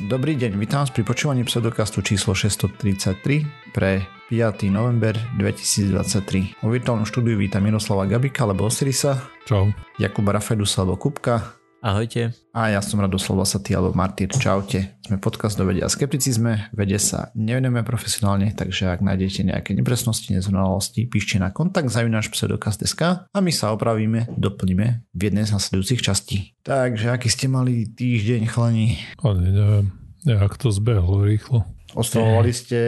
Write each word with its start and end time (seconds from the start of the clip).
Dobrý 0.00 0.40
deň, 0.40 0.56
vítam 0.56 0.80
vás 0.80 0.88
pri 0.88 1.04
počúvaní 1.04 1.44
pseudokastu 1.44 2.00
číslo 2.00 2.32
633 2.32 3.76
pre 3.76 4.08
5. 4.32 4.72
november 4.72 5.12
2023. 5.36 6.64
Vo 6.64 6.72
virtuálnom 6.72 7.04
štúdiu 7.04 7.36
vítam 7.36 7.60
Miroslava 7.60 8.08
Gabika 8.08 8.48
alebo 8.48 8.72
Osirisa. 8.72 9.20
Čau. 9.44 9.68
Jakuba 10.00 10.32
Rafedusa 10.32 10.80
alebo 10.80 10.96
Kupka. 10.96 11.60
Ahojte. 11.82 12.30
A 12.54 12.70
ja 12.70 12.78
som 12.78 13.02
Radoslav 13.02 13.42
Lasatý 13.42 13.74
alebo 13.74 13.90
Martyr. 13.90 14.30
Čaute. 14.30 15.02
Sme 15.02 15.18
podcast 15.18 15.58
do 15.58 15.66
vedia 15.66 15.82
a 15.82 15.90
skepticizme. 15.90 16.70
Vede 16.70 16.94
sa 17.02 17.34
nevenujeme 17.34 17.82
profesionálne, 17.82 18.54
takže 18.54 18.86
ak 18.86 19.02
nájdete 19.02 19.50
nejaké 19.50 19.74
nepresnosti, 19.74 20.30
nezrovnalosti, 20.30 21.10
píšte 21.10 21.42
na 21.42 21.50
kontakt 21.50 21.90
zavináš 21.90 22.30
pseudokast.sk 22.30 23.26
a 23.26 23.38
my 23.42 23.50
sa 23.50 23.74
opravíme, 23.74 24.30
doplníme 24.30 25.10
v 25.10 25.20
jednej 25.26 25.42
z 25.42 25.58
nasledujúcich 25.58 26.06
častí. 26.06 26.54
Takže 26.62 27.10
aký 27.10 27.26
ste 27.26 27.50
mali 27.50 27.90
týždeň, 27.90 28.46
chlani? 28.46 29.02
Ani 29.18 29.50
neviem, 29.50 29.90
nejak 30.22 30.54
to 30.62 30.70
zbehlo 30.70 31.26
rýchlo. 31.26 31.66
Oslavovali 31.98 32.54
ste 32.54 32.78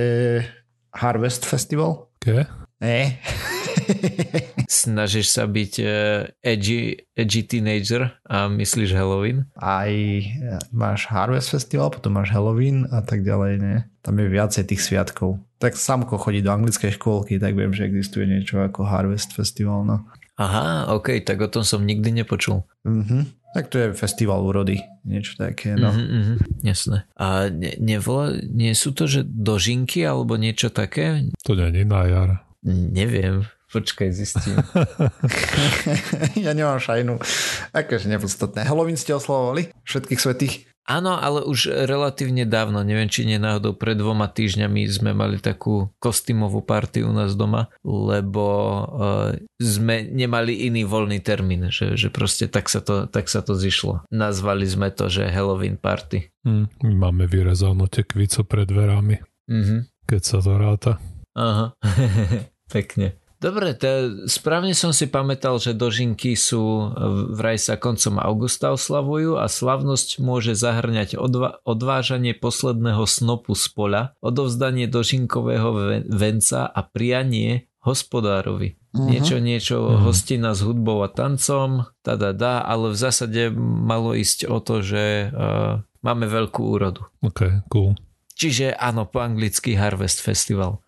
Harvest 0.95 1.42
Festival? 1.42 2.14
Ke? 2.22 2.46
Ne. 2.78 3.18
Snažíš 4.84 5.32
sa 5.32 5.44
byť 5.48 5.72
uh, 5.80 6.28
edgy, 6.40 7.08
edgy 7.14 7.42
teenager 7.44 8.12
a 8.26 8.48
myslíš 8.48 8.96
Halloween? 8.96 9.48
Aj 9.56 9.90
e, 9.90 10.24
máš 10.72 11.08
Harvest 11.08 11.52
Festival, 11.52 11.92
potom 11.92 12.16
máš 12.16 12.32
Halloween 12.32 12.88
a 12.90 13.04
tak 13.04 13.24
ďalej, 13.24 13.52
ne? 13.60 13.74
Tam 14.04 14.16
je 14.20 14.26
viacej 14.28 14.64
tých 14.68 14.82
sviatkov. 14.84 15.40
Tak 15.62 15.76
samko 15.78 16.20
chodí 16.20 16.44
do 16.44 16.52
anglickej 16.52 16.96
škôlky, 16.96 17.40
tak 17.40 17.56
viem, 17.56 17.72
že 17.72 17.88
existuje 17.88 18.28
niečo 18.28 18.60
ako 18.60 18.84
Harvest 18.84 19.32
Festival, 19.32 19.84
no. 19.84 20.04
Aha, 20.34 20.90
ok, 20.90 21.22
tak 21.22 21.38
o 21.40 21.48
tom 21.48 21.62
som 21.62 21.86
nikdy 21.86 22.10
nepočul. 22.10 22.66
Mhm. 22.84 23.44
Tak 23.54 23.70
to 23.70 23.78
je 23.78 23.94
festival 23.94 24.42
úrody, 24.42 24.82
niečo 25.06 25.38
také, 25.38 25.78
no. 25.78 25.94
Mhm, 25.94 26.04
mhm, 26.10 26.34
jasné. 26.66 27.06
A 27.14 27.46
ne, 27.54 27.78
nevola, 27.78 28.34
nie 28.42 28.74
sú 28.74 28.90
to, 28.90 29.06
že 29.06 29.22
dožinky 29.22 30.02
alebo 30.02 30.34
niečo 30.34 30.74
také? 30.74 31.30
To 31.46 31.54
nie 31.54 31.70
je 31.70 31.86
na 31.86 32.02
jar. 32.10 32.30
Neviem, 32.66 33.46
počkaj, 33.75 34.14
zistím. 34.14 34.55
ja 36.44 36.55
nemám 36.55 36.78
šajnu. 36.78 37.19
Akože 37.75 38.06
nepodstatné. 38.06 38.62
Halloween 38.62 38.94
ste 38.94 39.12
oslavovali? 39.12 39.75
Všetkých 39.83 40.20
svetých? 40.22 40.55
Áno, 40.84 41.16
ale 41.16 41.41
už 41.48 41.89
relatívne 41.89 42.44
dávno, 42.44 42.84
neviem 42.84 43.08
či 43.08 43.25
nie 43.25 43.41
náhodou 43.41 43.72
pred 43.72 43.97
dvoma 43.97 44.28
týždňami 44.28 44.84
sme 44.84 45.16
mali 45.16 45.41
takú 45.41 45.89
kostýmovú 45.97 46.61
party 46.61 47.00
u 47.00 47.08
nás 47.08 47.33
doma, 47.33 47.72
lebo 47.81 48.44
uh, 48.84 49.33
sme 49.56 50.05
nemali 50.05 50.69
iný 50.69 50.84
voľný 50.84 51.25
termín, 51.25 51.72
že, 51.72 51.97
že 51.97 52.12
proste 52.12 52.53
tak 52.53 52.69
sa, 52.69 52.84
to, 52.84 53.09
tak 53.09 53.33
sa 53.33 53.41
to 53.41 53.56
zišlo. 53.56 54.05
Nazvali 54.12 54.69
sme 54.69 54.92
to, 54.92 55.09
že 55.09 55.33
Halloween 55.33 55.81
party. 55.81 56.28
Hm, 56.44 56.69
my 56.84 56.92
máme 57.09 57.25
vyrezanú 57.33 57.88
tekvico 57.88 58.44
pred 58.44 58.69
dverami, 58.69 59.25
Mhm. 59.48 59.88
keď 60.05 60.20
sa 60.20 60.38
to 60.44 60.53
ráta. 60.61 60.92
Aha, 61.33 61.72
pekne. 62.77 63.16
Dobre, 63.45 63.77
to, 63.77 64.25
správne 64.25 64.73
som 64.73 64.89
si 64.97 65.05
pamätal, 65.05 65.61
že 65.61 65.77
dožinky 65.77 66.33
sú 66.33 66.89
vraj 67.37 67.61
sa 67.61 67.77
koncom 67.77 68.17
augusta 68.17 68.73
oslavujú 68.73 69.37
a 69.37 69.45
slavnosť 69.45 70.25
môže 70.25 70.56
zahrňať 70.56 71.20
odva- 71.20 71.61
odvážanie 71.69 72.33
posledného 72.33 73.05
snopu 73.05 73.53
z 73.53 73.69
poľa, 73.69 74.03
odovzdanie 74.25 74.89
dožinkového 74.89 75.69
ve- 75.77 76.05
venca 76.09 76.65
a 76.65 76.81
prianie 76.81 77.69
hospodárovi. 77.84 78.81
Mhm. 78.97 79.05
Niečo, 79.12 79.37
niečo, 79.45 79.77
Mhm. 79.92 80.00
hostina 80.09 80.56
s 80.56 80.65
hudbou 80.65 81.05
a 81.05 81.12
tancom, 81.12 81.84
tada 82.00 82.33
dá, 82.33 82.65
ale 82.65 82.95
v 82.95 82.97
zásade 82.97 83.53
malo 83.53 84.17
ísť 84.17 84.48
o 84.48 84.56
to, 84.65 84.81
že 84.81 85.28
uh, 85.28 85.84
máme 86.00 86.25
veľkú 86.25 86.65
úrodu. 86.65 87.05
OK, 87.20 87.61
cool. 87.69 87.92
Čiže 88.34 88.75
áno, 88.75 89.06
po 89.06 89.22
anglicky 89.22 89.77
Harvest 89.78 90.19
Festival. 90.19 90.83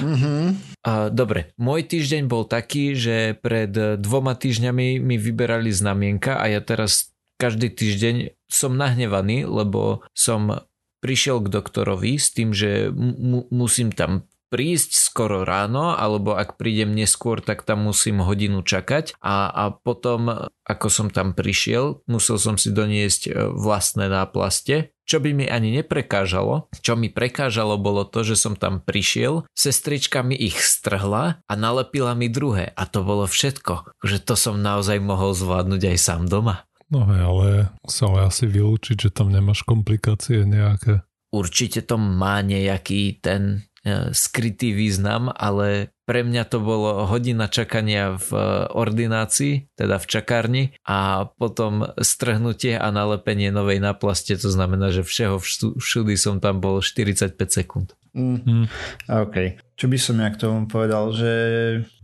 Mhm. 0.00 0.56
A, 0.80 1.12
dobre, 1.12 1.52
môj 1.60 1.84
týždeň 1.84 2.24
bol 2.24 2.48
taký, 2.48 2.96
že 2.96 3.36
pred 3.36 3.68
dvoma 4.00 4.32
týždňami 4.32 4.96
mi 4.96 5.16
vyberali 5.20 5.68
znamienka 5.68 6.40
a 6.40 6.48
ja 6.48 6.64
teraz 6.64 7.12
každý 7.36 7.68
týždeň 7.68 8.32
som 8.48 8.76
nahnevaný, 8.76 9.44
lebo 9.44 10.04
som 10.16 10.64
prišiel 11.00 11.40
k 11.44 11.52
doktorovi 11.52 12.20
s 12.20 12.32
tým, 12.32 12.52
že 12.52 12.92
mu- 12.92 13.48
musím 13.48 13.92
tam 13.92 14.28
prísť 14.50 14.98
skoro 14.98 15.46
ráno, 15.46 15.94
alebo 15.94 16.34
ak 16.34 16.58
prídem 16.58 16.92
neskôr, 16.92 17.38
tak 17.38 17.62
tam 17.62 17.86
musím 17.86 18.20
hodinu 18.20 18.66
čakať 18.66 19.14
a, 19.22 19.48
a 19.48 19.64
potom, 19.70 20.50
ako 20.66 20.86
som 20.90 21.08
tam 21.08 21.32
prišiel, 21.32 22.02
musel 22.10 22.36
som 22.36 22.58
si 22.58 22.74
doniesť 22.74 23.22
e, 23.26 23.30
vlastné 23.54 24.10
náplaste, 24.10 24.90
čo 25.06 25.18
by 25.18 25.30
mi 25.34 25.46
ani 25.50 25.74
neprekážalo. 25.74 26.70
Čo 26.82 26.94
mi 26.94 27.10
prekážalo 27.10 27.78
bolo 27.78 28.06
to, 28.06 28.22
že 28.22 28.38
som 28.38 28.54
tam 28.54 28.78
prišiel, 28.78 29.42
sestrička 29.54 30.22
mi 30.22 30.38
ich 30.38 30.58
strhla 30.62 31.42
a 31.42 31.52
nalepila 31.54 32.14
mi 32.14 32.30
druhé 32.30 32.70
a 32.74 32.86
to 32.86 33.02
bolo 33.02 33.26
všetko. 33.26 34.02
Že 34.06 34.16
to 34.22 34.34
som 34.38 34.62
naozaj 34.62 35.02
mohol 35.02 35.34
zvládnuť 35.34 35.82
aj 35.94 35.98
sám 35.98 36.22
doma. 36.30 36.66
No 36.90 37.06
hej, 37.06 37.22
ale 37.22 37.46
sa 37.86 38.10
ale 38.10 38.26
asi 38.26 38.50
vylúčiť, 38.50 39.06
že 39.06 39.10
tam 39.14 39.30
nemáš 39.30 39.62
komplikácie 39.62 40.42
nejaké. 40.42 41.06
Určite 41.30 41.86
to 41.86 41.94
má 41.94 42.42
nejaký 42.42 43.22
ten 43.22 43.69
skrytý 44.12 44.76
význam, 44.76 45.32
ale 45.32 45.94
pre 46.04 46.20
mňa 46.26 46.42
to 46.50 46.58
bolo 46.60 47.06
hodina 47.06 47.48
čakania 47.48 48.18
v 48.18 48.28
e, 48.34 48.40
ordinácii, 48.74 49.72
teda 49.78 49.96
v 49.96 50.06
čakárni 50.10 50.64
a 50.84 51.30
potom 51.38 51.86
strhnutie 52.02 52.74
a 52.76 52.90
nalepenie 52.90 53.48
novej 53.48 53.78
náplaste, 53.78 54.36
to 54.36 54.50
znamená, 54.50 54.90
že 54.90 55.06
všeho 55.06 55.38
všudy 55.78 56.14
som 56.18 56.42
tam 56.42 56.58
bol 56.58 56.82
45 56.84 57.38
sekúnd. 57.46 57.94
Mm. 58.12 58.66
OK. 59.06 59.36
Čo 59.78 59.86
by 59.86 59.98
som 60.02 60.18
ja 60.18 60.28
k 60.34 60.40
tomu 60.42 60.66
povedal, 60.66 61.14
že 61.14 61.32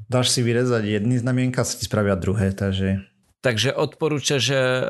dáš 0.07 0.33
si 0.33 0.41
vyrezať 0.41 0.87
jedny 0.87 1.19
znamienka, 1.19 1.67
sa 1.67 1.75
ti 1.75 1.85
spravia 1.85 2.17
druhé, 2.17 2.55
takže 2.55 3.05
Takže 3.45 3.79
odporúča, 3.79 4.43
že 4.43 4.59
e, 4.59 4.83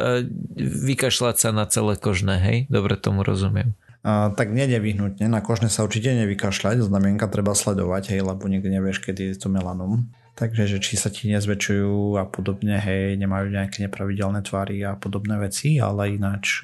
vykašľať 0.65 1.37
sa 1.37 1.51
na 1.53 1.69
celé 1.69 2.01
kožné, 2.01 2.41
hej? 2.41 2.59
Dobre 2.73 2.97
tomu 2.97 3.21
rozumiem. 3.21 3.77
Tak 4.07 4.55
nie 4.55 4.71
nevyhnutne, 4.71 5.27
na 5.27 5.43
kožne 5.43 5.67
sa 5.67 5.83
určite 5.83 6.15
nevykašľať, 6.15 6.79
znamienka 6.79 7.27
treba 7.27 7.59
sledovať, 7.59 8.15
hej, 8.15 8.23
lebo 8.23 8.47
nikdy 8.47 8.79
nevieš, 8.79 9.03
kedy 9.03 9.35
je 9.35 9.43
to 9.43 9.51
melanom. 9.51 10.15
Takže, 10.39 10.71
že 10.71 10.79
či 10.79 10.95
sa 10.95 11.11
ti 11.11 11.27
nezväčšujú 11.27 12.15
a 12.15 12.29
podobne, 12.31 12.79
hej, 12.79 13.19
nemajú 13.19 13.51
nejaké 13.51 13.83
nepravidelné 13.83 14.47
tvary 14.47 14.79
a 14.87 14.95
podobné 14.95 15.43
veci, 15.43 15.83
ale 15.83 16.15
ináč, 16.15 16.63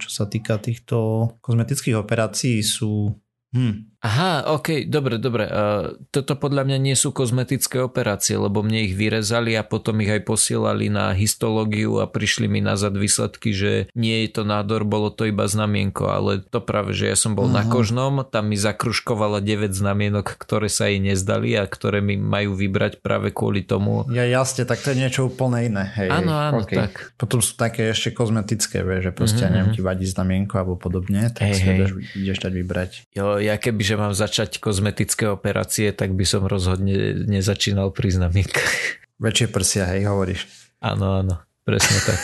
čo 0.00 0.08
sa 0.08 0.24
týka 0.24 0.56
týchto 0.56 1.28
kozmetických 1.44 2.00
operácií 2.00 2.64
sú... 2.64 3.12
Hm, 3.52 3.97
Aha, 4.00 4.46
ok, 4.48 4.86
dobre, 4.86 5.18
dobre. 5.18 5.42
Uh, 5.44 5.98
toto 6.08 6.34
podľa 6.34 6.62
mňa 6.64 6.78
nie 6.78 6.94
sú 6.94 7.10
kozmetické 7.10 7.78
operácie, 7.78 8.38
lebo 8.38 8.62
mne 8.62 8.86
ich 8.86 8.94
vyrezali 8.94 9.52
a 9.52 9.62
potom 9.62 9.98
ich 9.98 10.08
aj 10.08 10.22
posielali 10.22 10.86
na 10.86 11.10
histológiu 11.10 11.98
a 11.98 12.06
prišli 12.06 12.46
mi 12.46 12.60
nazad 12.60 12.94
výsledky, 12.94 13.50
že 13.50 13.72
nie 13.92 14.22
je 14.22 14.30
to 14.32 14.42
nádor, 14.42 14.86
bolo 14.86 15.10
to 15.10 15.26
iba 15.26 15.44
znamienko, 15.44 16.06
ale 16.06 16.38
to 16.40 16.60
práve, 16.60 16.94
že 16.94 17.06
ja 17.06 17.16
som 17.16 17.34
bol 17.34 17.46
na 17.46 17.66
Mhm. 17.66 17.68
kožnom, 17.68 18.22
tam 18.24 18.46
mi 18.46 18.56
zakruškovala 18.56 19.40
9 19.40 19.74
znamienok, 19.74 20.30
ktoré 20.36 20.70
sa 20.70 20.86
jej 20.86 21.02
nezdali 21.02 21.52
a 21.52 21.66
ktoré 21.66 21.98
mi 21.98 22.14
majú 22.14 22.54
vybrať 22.54 22.98
práve 22.98 23.30
kvôli 23.30 23.62
tomu. 23.62 24.06
ja 24.08 24.22
jasne, 24.24 24.62
tak 24.62 24.78
to 24.78 24.94
je 24.94 24.98
niečo 25.00 25.26
úplne 25.26 25.58
iné, 25.64 25.84
hej. 25.96 26.06
Áno, 26.08 26.30
áno, 26.30 26.62
OK. 26.62 26.70
tak. 26.70 26.92
Potom 27.14 27.42
sú 27.42 27.58
také 27.58 27.90
ešte 27.90 28.14
kozmetické, 28.14 28.80
vieš, 28.80 29.00
že 29.00 29.12
proste, 29.12 29.34
Mhm, 29.34 29.42
mm-hmm. 29.42 29.52
neviem, 29.52 29.68
mhm. 29.68 29.74
ti 29.74 29.82
vadí 29.82 30.06
znamienko 30.06 30.54
alebo 30.54 30.74
podobne, 30.76 31.28
tak 31.28 31.42
Hej, 31.44 31.54
si 31.56 31.62
hej. 31.66 31.74
ideš, 31.74 31.90
ideš 32.14 32.38
dať 32.38 32.52
vybrať. 32.54 32.90
Jo, 33.10 33.26
ja 33.36 33.58
keby, 33.58 33.82
že 33.88 33.96
mám 33.96 34.12
začať 34.12 34.60
kozmetické 34.60 35.32
operácie, 35.32 35.96
tak 35.96 36.12
by 36.12 36.28
som 36.28 36.44
rozhodne 36.44 37.24
nezačínal 37.24 37.88
pri 37.96 38.12
znamienkach. 38.20 39.00
Väčšie 39.16 39.48
prsia, 39.48 39.88
hej, 39.88 40.04
hovoríš. 40.04 40.44
Áno, 40.84 41.24
áno, 41.24 41.40
presne 41.64 41.96
tak. 42.04 42.20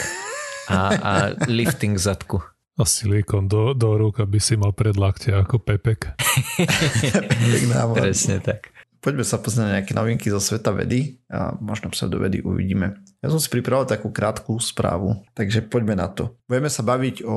A, 0.69 0.77
a 0.93 1.13
lifting 1.49 1.97
zadku. 1.97 2.45
A 2.77 2.85
silikon 2.85 3.49
do, 3.49 3.73
do 3.73 3.97
rúk, 3.97 4.21
aby 4.21 4.37
si 4.37 4.61
mal 4.61 4.77
predlakte 4.77 5.33
ako 5.33 5.63
Pepek. 5.63 6.13
Presne 7.97 8.45
tak. 8.45 8.75
Poďme 8.99 9.21
sa 9.21 9.37
pozrieť 9.37 9.63
na 9.63 9.75
nejaké 9.79 9.93
novinky 9.93 10.33
zo 10.33 10.41
sveta 10.41 10.73
vedy 10.73 11.21
a 11.29 11.53
možno 11.61 11.93
pseudovedy 11.93 12.41
uvidíme. 12.41 12.97
Ja 13.21 13.29
som 13.29 13.37
si 13.37 13.53
pripravil 13.53 13.85
takú 13.85 14.09
krátku 14.09 14.57
správu, 14.57 15.21
takže 15.37 15.61
poďme 15.61 15.93
na 15.93 16.09
to. 16.09 16.33
Budeme 16.49 16.73
sa 16.73 16.81
baviť 16.81 17.21
o 17.29 17.37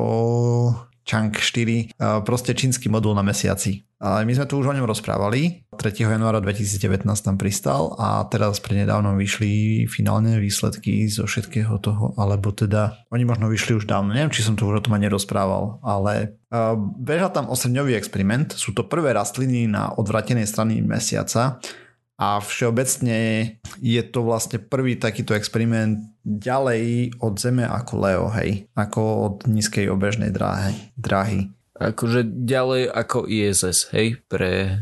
Chang 1.07 1.31
4, 1.31 1.95
a 1.97 2.19
proste 2.21 2.51
čínsky 2.51 2.91
modul 2.91 3.15
na 3.15 3.23
mesiaci. 3.23 3.87
My 3.97 4.29
sme 4.29 4.45
tu 4.45 4.61
už 4.61 4.69
o 4.69 4.75
ňom 4.77 4.85
rozprávali. 4.85 5.65
3. 5.73 6.05
januára 6.05 6.37
2019 6.37 7.07
tam 7.07 7.33
pristal 7.39 7.97
a 7.97 8.21
teraz 8.29 8.61
prednedávnom 8.61 9.17
vyšli 9.17 9.85
finálne 9.89 10.37
výsledky 10.37 11.09
zo 11.09 11.25
všetkého 11.25 11.81
toho, 11.81 12.13
alebo 12.13 12.53
teda 12.53 12.93
oni 13.09 13.25
možno 13.25 13.49
vyšli 13.49 13.73
už 13.73 13.89
dávno, 13.89 14.13
neviem, 14.13 14.29
či 14.29 14.45
som 14.45 14.53
tu 14.53 14.69
už 14.69 14.77
o 14.77 14.83
tom 14.85 14.93
ani 14.93 15.09
nerozprával, 15.09 15.81
ale 15.81 16.37
uh, 16.53 16.77
bežal 16.77 17.33
tam 17.33 17.49
8-dňový 17.49 17.97
experiment, 17.97 18.53
sú 18.53 18.77
to 18.77 18.85
prvé 18.85 19.17
rastliny 19.17 19.65
na 19.65 19.89
odvratenej 19.97 20.45
strany 20.45 20.85
mesiaca 20.85 21.57
a 22.17 22.41
všeobecne 22.41 23.17
je 23.77 24.01
to 24.09 24.25
vlastne 24.25 24.57
prvý 24.57 24.97
takýto 24.97 25.37
experiment 25.37 26.01
ďalej 26.25 27.13
od 27.21 27.37
Zeme 27.37 27.63
ako 27.63 27.93
Leo, 28.01 28.25
hej, 28.33 28.65
ako 28.73 29.01
od 29.01 29.35
nízkej 29.45 29.85
obežnej 29.93 30.33
dráhy. 30.33 30.73
dráhy. 30.97 31.53
Akože 31.77 32.25
ďalej 32.25 32.89
ako 32.89 33.29
ISS, 33.29 33.93
hej, 33.93 34.17
pre 34.25 34.81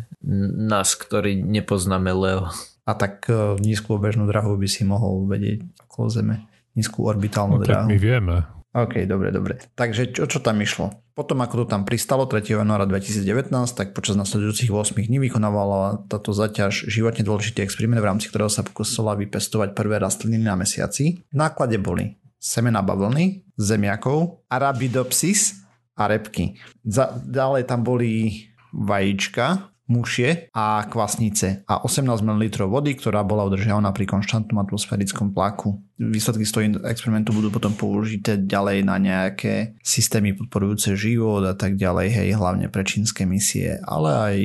nás, 0.55 0.95
ktorí 0.95 1.43
nepoznáme 1.43 2.15
Leo. 2.15 2.47
A 2.87 2.91
tak 2.95 3.27
uh, 3.27 3.59
nízku 3.59 3.99
obežnú 3.99 4.31
dráhu 4.31 4.55
by 4.55 4.67
si 4.71 4.87
mohol 4.87 5.27
vedieť 5.27 5.85
okolo 5.91 6.07
Zeme. 6.07 6.35
Nízku 6.71 7.03
orbitálnu 7.03 7.59
no, 7.59 7.63
dráhu. 7.67 7.87
Tak 7.87 7.91
my 7.91 7.99
vieme. 7.99 8.54
OK, 8.75 9.07
dobre, 9.07 9.31
dobre. 9.31 9.55
Takže 9.79 10.11
čo, 10.11 10.27
čo 10.27 10.43
tam 10.43 10.59
išlo? 10.59 10.91
Potom 11.15 11.39
ako 11.39 11.63
to 11.63 11.65
tam 11.71 11.87
pristalo 11.87 12.27
3. 12.27 12.59
januára 12.59 12.83
2019, 12.83 13.47
tak 13.71 13.95
počas 13.95 14.19
nasledujúcich 14.19 14.67
8 14.67 14.99
dní 14.99 15.23
vykonávala 15.23 16.03
táto 16.11 16.35
zaťaž 16.35 16.91
životne 16.91 17.23
dôležitý 17.23 17.63
experiment, 17.63 18.03
v 18.03 18.11
rámci 18.11 18.27
ktorého 18.27 18.51
sa 18.51 18.67
pokusila 18.67 19.15
vypestovať 19.15 19.71
prvé 19.71 20.03
rastliny 20.03 20.43
na 20.43 20.59
mesiaci. 20.59 21.23
V 21.23 21.35
náklade 21.39 21.79
boli 21.79 22.19
semena 22.35 22.83
bavlny, 22.83 23.47
zemiakov, 23.55 24.43
arabidopsis 24.51 25.55
a 25.95 26.11
repky. 26.11 26.59
Za, 26.83 27.15
ďalej 27.15 27.71
tam 27.71 27.87
boli 27.87 28.43
vajíčka, 28.75 29.71
mušie 29.87 30.49
a 30.51 30.83
kvasnice 30.89 31.63
a 31.69 31.79
18 31.85 32.25
ml 32.25 32.45
vody, 32.65 32.97
ktorá 32.97 33.21
bola 33.21 33.45
udržiavaná 33.45 33.93
pri 33.93 34.09
konštantnom 34.09 34.57
atmosférickom 34.59 35.31
tlaku. 35.31 35.79
Výsledky 35.95 36.43
z 36.43 36.51
toho 36.51 36.63
experimentu 36.91 37.31
budú 37.31 37.47
potom 37.47 37.71
použité 37.71 38.35
ďalej 38.35 38.83
na 38.83 38.99
nejaké 38.99 39.79
systémy 39.79 40.35
podporujúce 40.35 40.91
život 40.99 41.39
a 41.47 41.55
tak 41.55 41.79
ďalej, 41.79 42.07
hej, 42.11 42.29
hlavne 42.35 42.67
pre 42.67 42.83
čínske 42.83 43.23
misie, 43.23 43.79
ale 43.87 44.09
aj 44.11 44.35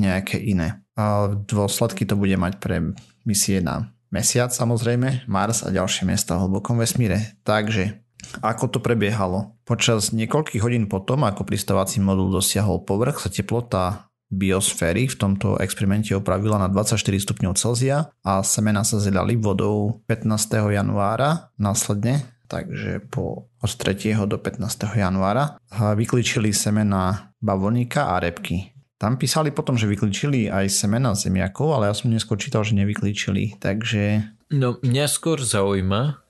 nejaké 0.00 0.40
iné. 0.40 0.80
A 0.96 1.28
dôsledky 1.32 2.08
to 2.08 2.16
bude 2.16 2.32
mať 2.40 2.56
pre 2.60 2.96
misie 3.28 3.60
na 3.60 3.92
Mesiac 4.10 4.50
samozrejme, 4.50 5.30
Mars 5.30 5.62
a 5.62 5.70
ďalšie 5.70 6.02
miesta 6.02 6.34
v 6.34 6.50
hlbokom 6.50 6.82
vesmíre. 6.82 7.38
Takže 7.46 8.02
ako 8.42 8.76
to 8.76 8.78
prebiehalo? 8.82 9.54
Počas 9.64 10.10
niekoľkých 10.10 10.60
hodín 10.60 10.90
potom, 10.90 11.22
ako 11.24 11.46
pristávací 11.46 12.02
modul 12.02 12.28
dosiahol 12.34 12.82
povrch, 12.82 13.22
sa 13.22 13.30
teplota 13.30 14.09
biosféry 14.30 15.10
v 15.10 15.16
tomto 15.18 15.58
experimente 15.58 16.14
opravila 16.14 16.56
na 16.56 16.70
24 16.70 16.96
stupňov 16.96 17.52
Celzia 17.58 18.14
a 18.22 18.40
semena 18.46 18.86
sa 18.86 19.02
zjedali 19.02 19.34
vodou 19.34 20.00
15. 20.06 20.70
januára 20.70 21.50
následne, 21.58 22.22
takže 22.46 23.02
po 23.10 23.50
od 23.60 23.70
3. 23.74 24.14
do 24.24 24.38
15. 24.38 24.96
januára 24.96 25.58
vyklíčili 25.74 26.54
semena 26.54 27.34
bavonika 27.42 28.14
a 28.14 28.22
repky. 28.22 28.70
Tam 29.00 29.16
písali 29.16 29.48
potom, 29.50 29.80
že 29.80 29.88
vyklíčili 29.88 30.52
aj 30.52 30.68
semena 30.70 31.16
zemiakov, 31.16 31.72
ale 31.72 31.88
ja 31.88 31.94
som 31.96 32.12
neskôr 32.12 32.36
čítal, 32.36 32.62
že 32.62 32.76
nevyklíčili, 32.76 33.56
takže... 33.56 34.28
No 34.52 34.76
mňa 34.84 35.06
skôr 35.08 35.40
zaujíma, 35.40 36.20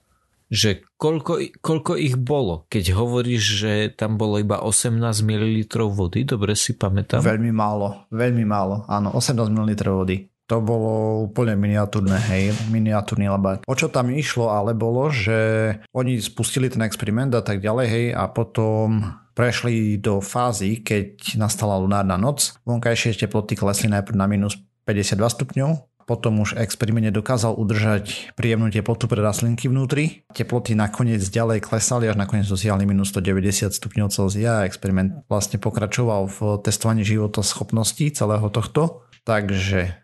že 0.51 0.83
koľko, 0.99 1.63
koľko 1.63 1.95
ich 1.95 2.19
bolo, 2.19 2.67
keď 2.67 2.91
hovoríš, 2.99 3.43
že 3.63 3.73
tam 3.95 4.19
bolo 4.19 4.35
iba 4.35 4.59
18 4.59 4.99
ml 5.23 5.63
vody, 5.87 6.27
dobre 6.27 6.59
si 6.59 6.75
pamätám? 6.75 7.23
Veľmi 7.23 7.55
málo, 7.55 8.03
veľmi 8.11 8.43
málo, 8.43 8.83
áno, 8.91 9.15
18 9.15 9.47
ml 9.47 9.71
vody. 9.87 10.27
To 10.51 10.59
bolo 10.59 11.23
úplne 11.31 11.55
miniatúrne, 11.55 12.19
hej, 12.27 12.51
miniatúrny 12.67 13.31
labát. 13.31 13.63
O 13.63 13.71
čo 13.71 13.87
tam 13.87 14.11
išlo 14.11 14.51
ale 14.51 14.75
bolo, 14.75 15.07
že 15.07 15.79
oni 15.95 16.19
spustili 16.19 16.67
ten 16.67 16.83
experiment 16.83 17.31
a 17.31 17.39
tak 17.39 17.63
ďalej, 17.63 17.87
hej, 17.87 18.05
a 18.11 18.27
potom 18.27 18.99
prešli 19.31 19.95
do 20.03 20.19
fázy, 20.19 20.83
keď 20.83 21.39
nastala 21.39 21.79
lunárna 21.79 22.19
noc. 22.19 22.59
Vonkajšie 22.67 23.15
teploty 23.15 23.55
klesli 23.55 23.87
najprv 23.87 24.19
na 24.19 24.27
minus 24.27 24.59
52 24.83 25.15
stupňov, 25.39 25.69
potom 26.11 26.43
už 26.43 26.59
experiment 26.59 27.07
dokázal 27.07 27.55
udržať 27.55 28.35
príjemnú 28.35 28.67
teplotu 28.67 29.07
pre 29.07 29.23
rastlinky 29.23 29.71
vnútri. 29.71 30.27
Teploty 30.35 30.75
nakoniec 30.75 31.23
ďalej 31.23 31.63
klesali, 31.63 32.11
až 32.11 32.19
nakoniec 32.19 32.43
dosiahli 32.51 32.83
minus 32.83 33.15
190 33.15 33.71
stupňov 33.71 34.11
Celzia. 34.11 34.67
Experiment 34.67 35.23
vlastne 35.31 35.55
pokračoval 35.55 36.27
v 36.27 36.59
testovaní 36.67 37.07
života 37.07 37.39
schopností 37.39 38.11
celého 38.11 38.43
tohto. 38.51 39.07
Takže 39.23 40.03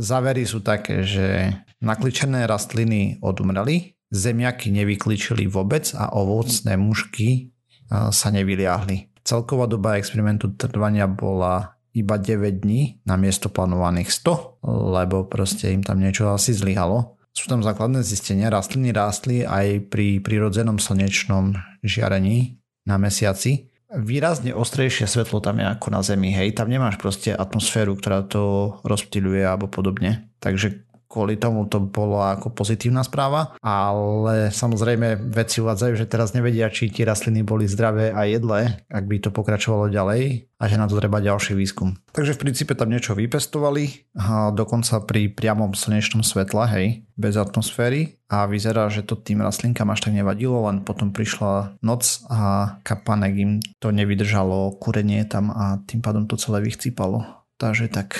závery 0.00 0.48
sú 0.48 0.64
také, 0.64 1.04
že 1.04 1.52
nakličené 1.84 2.48
rastliny 2.48 3.20
odumreli, 3.20 4.00
zemiaky 4.08 4.72
nevykličili 4.72 5.44
vôbec 5.44 5.92
a 5.92 6.08
ovocné 6.16 6.80
mušky 6.80 7.52
sa 7.92 8.28
nevyliahli. 8.32 9.12
Celková 9.26 9.68
doba 9.68 10.00
experimentu 10.00 10.56
trvania 10.56 11.04
bola 11.04 11.76
iba 11.94 12.18
9 12.18 12.66
dní 12.66 13.00
na 13.06 13.14
miesto 13.14 13.46
plánovaných 13.46 14.10
100, 14.10 14.66
lebo 14.66 15.30
proste 15.30 15.70
im 15.70 15.86
tam 15.86 16.02
niečo 16.02 16.34
asi 16.34 16.50
zlyhalo. 16.50 17.14
Sú 17.34 17.50
tam 17.50 17.62
základné 17.62 18.02
zistenia, 18.06 18.50
rastliny 18.50 18.94
rástli 18.94 19.42
aj 19.42 19.90
pri 19.90 20.22
prirodzenom 20.22 20.78
slnečnom 20.78 21.54
žiarení 21.82 22.62
na 22.86 22.98
mesiaci. 22.98 23.70
Výrazne 23.94 24.54
ostrejšie 24.54 25.06
svetlo 25.06 25.38
tam 25.38 25.62
je 25.62 25.66
ako 25.70 25.86
na 25.94 26.02
Zemi, 26.02 26.34
hej, 26.34 26.54
tam 26.54 26.66
nemáš 26.66 26.98
proste 26.98 27.30
atmosféru, 27.30 27.94
ktorá 27.94 28.26
to 28.26 28.74
rozptýľuje 28.82 29.42
alebo 29.46 29.70
podobne. 29.70 30.30
Takže 30.42 30.82
kvôli 31.08 31.38
tomu 31.38 31.68
to 31.70 31.78
bolo 31.78 32.18
ako 32.20 32.50
pozitívna 32.50 33.06
správa, 33.06 33.54
ale 33.62 34.50
samozrejme 34.50 35.30
vedci 35.30 35.62
uvádzajú, 35.62 35.92
že 35.94 36.10
teraz 36.10 36.34
nevedia, 36.34 36.72
či 36.72 36.90
tie 36.90 37.06
rastliny 37.06 37.46
boli 37.46 37.70
zdravé 37.70 38.10
a 38.10 38.26
jedlé, 38.26 38.82
ak 38.90 39.04
by 39.06 39.16
to 39.22 39.30
pokračovalo 39.30 39.92
ďalej 39.92 40.50
a 40.58 40.64
že 40.70 40.80
na 40.80 40.88
to 40.88 40.96
treba 40.96 41.20
ďalší 41.20 41.52
výskum. 41.54 41.98
Takže 42.14 42.34
v 42.34 42.42
princípe 42.46 42.72
tam 42.72 42.88
niečo 42.88 43.12
vypestovali, 43.12 44.14
a 44.16 44.54
dokonca 44.54 45.02
pri 45.04 45.28
priamom 45.28 45.76
slnečnom 45.76 46.24
svetle, 46.24 46.64
hej, 46.72 46.86
bez 47.14 47.38
atmosféry 47.38 48.18
a 48.26 48.48
vyzerá, 48.50 48.90
že 48.90 49.06
to 49.06 49.14
tým 49.14 49.44
rastlinkám 49.44 49.90
až 49.92 50.08
tak 50.08 50.16
nevadilo, 50.16 50.66
len 50.66 50.82
potom 50.82 51.14
prišla 51.14 51.78
noc 51.84 52.26
a 52.26 52.74
kapanek 52.82 53.34
im 53.38 53.52
to 53.78 53.94
nevydržalo, 53.94 54.74
kurenie 54.82 55.22
tam 55.28 55.54
a 55.54 55.78
tým 55.86 56.02
pádom 56.02 56.26
to 56.26 56.34
celé 56.34 56.64
vychcípalo. 56.64 57.22
Takže 57.54 57.86
tak. 57.86 58.18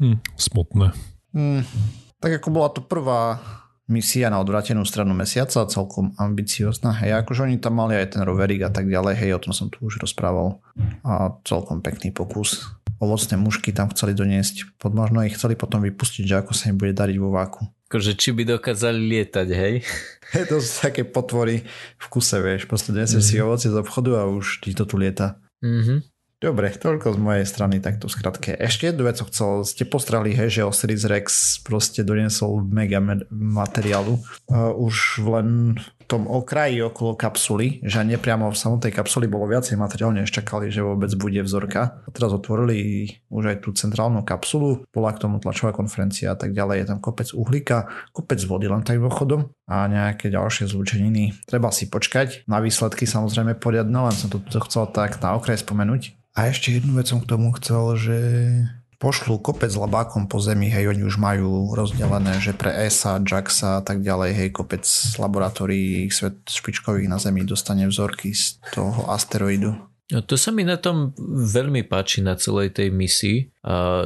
Hm, 0.00 0.16
smutné. 0.40 0.96
Hm, 1.36 1.62
tak 2.20 2.40
ako 2.40 2.48
bola 2.52 2.68
to 2.70 2.84
prvá 2.84 3.40
misia 3.90 4.30
na 4.30 4.38
odvratenú 4.38 4.86
stranu 4.86 5.10
mesiaca, 5.18 5.66
celkom 5.66 6.14
ambiciozná, 6.14 6.94
hej, 7.02 7.18
akože 7.26 7.50
oni 7.50 7.58
tam 7.58 7.82
mali 7.82 7.98
aj 7.98 8.14
ten 8.14 8.22
roverik 8.22 8.62
a 8.62 8.70
tak 8.70 8.86
ďalej, 8.86 9.18
hej, 9.18 9.30
o 9.34 9.42
tom 9.42 9.50
som 9.50 9.66
tu 9.66 9.82
už 9.82 9.98
rozprával 9.98 10.62
a 11.02 11.34
celkom 11.42 11.82
pekný 11.82 12.14
pokus. 12.14 12.70
Ovocné 13.02 13.34
mušky 13.34 13.74
tam 13.74 13.90
chceli 13.90 14.14
doniesť, 14.14 14.78
pod 14.78 14.94
možno 14.94 15.26
ich 15.26 15.34
chceli 15.34 15.58
potom 15.58 15.82
vypustiť, 15.82 16.22
že 16.22 16.38
ako 16.38 16.52
sa 16.54 16.70
im 16.70 16.78
bude 16.78 16.94
dariť 16.94 17.16
vo 17.18 17.34
váku. 17.34 17.66
Akože 17.90 18.14
či 18.14 18.30
by 18.30 18.46
dokázali 18.46 19.00
lietať, 19.02 19.48
hej? 19.50 19.82
Hej, 20.30 20.46
to 20.46 20.62
sú 20.62 20.86
také 20.86 21.02
potvory 21.02 21.66
v 21.98 22.06
kuse, 22.06 22.38
vieš, 22.38 22.70
proste 22.70 22.94
doniesieš 22.94 23.18
mm-hmm. 23.18 23.42
si 23.42 23.42
ovocie 23.42 23.66
z 23.74 23.82
obchodu 23.82 24.22
a 24.22 24.30
už 24.30 24.62
ti 24.62 24.70
to 24.78 24.86
tu 24.86 24.94
lieta. 24.94 25.42
Mm-hmm. 25.58 25.98
Dobre, 26.40 26.72
toľko 26.72 27.14
z 27.14 27.18
mojej 27.20 27.44
strany 27.44 27.84
takto 27.84 28.08
skratke. 28.08 28.56
Ešte 28.56 28.88
jednu 28.88 29.04
vec 29.04 29.20
chcel, 29.20 29.60
ste 29.68 29.84
postrali, 29.84 30.32
hej, 30.32 30.48
že 30.48 30.64
Osiris 30.64 31.04
Rex 31.04 31.60
proste 31.60 32.00
doniesol 32.00 32.64
mega 32.64 32.96
materiálu. 33.28 34.16
Uh, 34.48 34.72
už 34.72 35.20
len 35.20 35.76
tom 36.10 36.26
okraji 36.26 36.82
okolo 36.82 37.14
kapsuly, 37.14 37.78
že 37.86 38.02
nepriamo 38.02 38.50
v 38.50 38.58
samotnej 38.58 38.90
kapsuli 38.90 39.30
bolo 39.30 39.46
viacej 39.46 39.78
materiálu, 39.78 40.18
než 40.18 40.34
čakali, 40.34 40.66
že 40.74 40.82
vôbec 40.82 41.14
bude 41.14 41.38
vzorka. 41.46 42.02
A 42.02 42.08
teraz 42.10 42.34
otvorili 42.34 43.06
už 43.30 43.54
aj 43.54 43.56
tú 43.62 43.70
centrálnu 43.70 44.26
kapsulu, 44.26 44.82
bola 44.90 45.14
k 45.14 45.22
tomu 45.22 45.38
tlačová 45.38 45.70
konferencia 45.70 46.34
a 46.34 46.36
tak 46.36 46.50
ďalej. 46.50 46.82
Je 46.82 46.86
tam 46.90 46.98
kopec 46.98 47.30
uhlíka, 47.30 47.86
kopec 48.10 48.42
vody 48.42 48.66
len 48.66 48.82
tak 48.82 48.98
vochodom 48.98 49.54
a 49.70 49.86
nejaké 49.86 50.34
ďalšie 50.34 50.66
zlúčeniny. 50.66 51.46
Treba 51.46 51.70
si 51.70 51.86
počkať 51.86 52.50
na 52.50 52.58
výsledky 52.58 53.06
samozrejme 53.06 53.54
poriadne, 53.62 54.10
len 54.10 54.16
som 54.18 54.26
to 54.26 54.42
chcel 54.66 54.90
tak 54.90 55.22
na 55.22 55.38
okraj 55.38 55.62
spomenúť 55.62 56.18
a 56.34 56.50
ešte 56.50 56.74
jednu 56.74 56.94
vec 56.94 57.10
som 57.10 57.18
k 57.18 57.30
tomu 57.30 57.50
chcel, 57.58 57.98
že 57.98 58.18
pošlú 59.00 59.40
kopec 59.40 59.72
labákom 59.72 60.28
po 60.28 60.36
zemi, 60.44 60.68
hej, 60.68 60.92
oni 60.92 61.08
už 61.08 61.16
majú 61.16 61.72
rozdelené, 61.72 62.36
že 62.36 62.52
pre 62.52 62.68
ESA, 62.84 63.24
JAXA 63.24 63.80
a 63.80 63.82
tak 63.82 64.04
ďalej, 64.04 64.30
hej, 64.36 64.48
kopec 64.52 64.84
laboratórií 65.16 66.12
svet 66.12 66.44
špičkových 66.44 67.08
na 67.08 67.16
zemi 67.16 67.48
dostane 67.48 67.88
vzorky 67.88 68.36
z 68.36 68.60
toho 68.76 69.08
asteroidu. 69.08 69.89
No 70.10 70.26
to 70.26 70.34
sa 70.34 70.50
mi 70.50 70.66
na 70.66 70.74
tom 70.74 71.14
veľmi 71.54 71.86
páči 71.86 72.18
na 72.20 72.34
celej 72.34 72.74
tej 72.74 72.90
misii, 72.90 73.50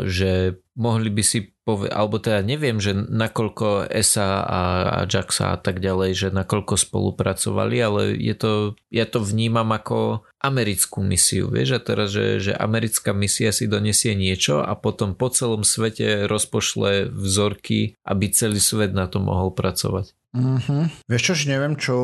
že 0.04 0.60
mohli 0.76 1.08
by 1.08 1.22
si 1.24 1.54
povedať, 1.64 1.96
alebo 1.96 2.20
teda 2.20 2.44
neviem, 2.44 2.76
že 2.76 2.92
nakoľko 2.92 3.88
ESA 3.88 4.44
a, 4.44 4.62
a 4.84 4.98
JAXA 5.08 5.56
a 5.56 5.58
tak 5.58 5.80
ďalej, 5.80 6.10
že 6.12 6.28
nakoľko 6.28 6.76
spolupracovali, 6.76 7.76
ale 7.80 8.00
je 8.20 8.36
to, 8.36 8.52
ja 8.92 9.08
to 9.08 9.24
vnímam 9.24 9.72
ako 9.72 10.28
americkú 10.44 11.00
misiu, 11.00 11.48
vieš, 11.48 11.78
a 11.78 11.80
teraz, 11.80 12.12
že, 12.12 12.36
že 12.36 12.52
americká 12.52 13.16
misia 13.16 13.48
si 13.48 13.64
donesie 13.64 14.12
niečo 14.12 14.60
a 14.60 14.76
potom 14.76 15.16
po 15.16 15.32
celom 15.32 15.64
svete 15.64 16.28
rozpošle 16.28 17.08
vzorky, 17.08 17.96
aby 18.04 18.28
celý 18.28 18.60
svet 18.60 18.92
na 18.92 19.08
to 19.08 19.24
mohol 19.24 19.48
pracovať. 19.48 20.12
Uh-huh. 20.34 20.90
Vieš 21.06 21.22
čo, 21.22 21.34
že 21.38 21.44
neviem 21.46 21.78
čo, 21.78 21.94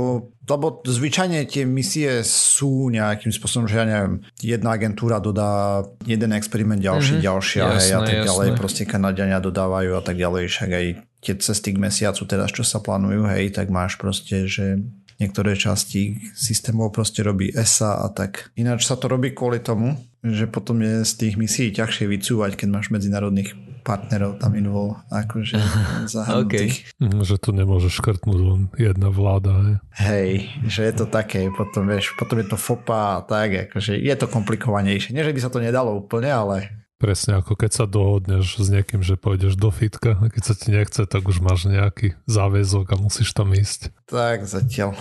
lebo 0.46 0.86
zvyčajne 0.86 1.42
tie 1.50 1.66
misie 1.66 2.22
sú 2.22 2.86
nejakým 2.86 3.34
spôsobom, 3.34 3.66
že 3.66 3.82
ja 3.82 3.86
neviem, 3.90 4.22
jedna 4.38 4.78
agentúra 4.78 5.18
dodá 5.18 5.82
jeden 6.06 6.30
experiment, 6.38 6.78
ďalší, 6.78 7.18
uh-huh. 7.18 7.26
ďalšia 7.26 7.62
jasné, 7.66 7.82
hej, 7.82 7.90
a 7.90 8.00
tak 8.06 8.14
jasné. 8.14 8.26
ďalej, 8.30 8.48
proste 8.54 8.82
Kanadiania 8.86 9.42
dodávajú 9.42 9.98
a 9.98 10.02
tak 10.06 10.14
ďalej, 10.14 10.46
však 10.46 10.70
aj 10.70 10.86
tie 11.26 11.34
cesty 11.42 11.74
k 11.74 11.82
mesiacu 11.82 12.22
teraz, 12.30 12.54
čo 12.54 12.62
sa 12.62 12.78
plánujú, 12.78 13.26
hej, 13.34 13.50
tak 13.50 13.66
máš 13.66 13.98
proste, 13.98 14.46
že 14.46 14.78
niektoré 15.20 15.58
časti 15.58 16.32
systémov 16.32 16.94
proste 16.94 17.20
robí 17.20 17.52
ESA 17.52 18.00
a 18.00 18.08
tak. 18.08 18.54
Ináč 18.56 18.88
sa 18.88 18.96
to 18.96 19.10
robí 19.10 19.34
kvôli 19.36 19.60
tomu, 19.60 20.00
že 20.24 20.48
potom 20.48 20.80
je 20.80 21.04
z 21.04 21.12
tých 21.18 21.34
misií 21.36 21.68
ťažšie 21.76 22.08
vycúvať, 22.08 22.56
keď 22.56 22.68
máš 22.72 22.88
medzinárodných 22.88 23.52
partnerov 23.80 24.40
tam 24.40 24.54
invol, 24.56 24.96
akože 25.08 25.56
zahrnutých. 26.14 26.92
Okay. 26.96 27.24
Že 27.24 27.36
tu 27.40 27.50
nemôžeš 27.56 28.00
škrtnúť 28.00 28.40
len 28.40 28.60
jedna 28.76 29.08
vláda. 29.08 29.52
He? 29.60 29.74
Hej, 29.96 30.30
že 30.68 30.80
je 30.86 30.94
to 31.00 31.06
také, 31.08 31.48
potom 31.52 31.88
vieš, 31.88 32.14
potom 32.16 32.40
je 32.40 32.46
to 32.48 32.56
FOPA 32.60 33.18
a 33.18 33.24
tak, 33.24 33.70
akože 33.70 33.96
je 33.96 34.14
to 34.16 34.26
komplikovanejšie. 34.28 35.16
Nie, 35.16 35.26
že 35.26 35.34
by 35.34 35.40
sa 35.40 35.50
to 35.52 35.58
nedalo 35.58 35.96
úplne, 35.96 36.30
ale 36.30 36.80
Presne 37.00 37.40
ako 37.40 37.56
keď 37.56 37.70
sa 37.72 37.84
dohodneš 37.88 38.60
s 38.60 38.68
niekým, 38.68 39.00
že 39.00 39.16
pôjdeš 39.16 39.56
do 39.56 39.72
fitka 39.72 40.20
a 40.20 40.28
keď 40.28 40.42
sa 40.44 40.52
ti 40.52 40.68
nechce, 40.68 41.00
tak 41.08 41.24
už 41.24 41.40
máš 41.40 41.64
nejaký 41.64 42.12
záväzok 42.28 42.92
a 42.92 43.00
musíš 43.00 43.32
tam 43.32 43.56
ísť. 43.56 43.88
Tak 44.04 44.44
zatiaľ. 44.44 44.92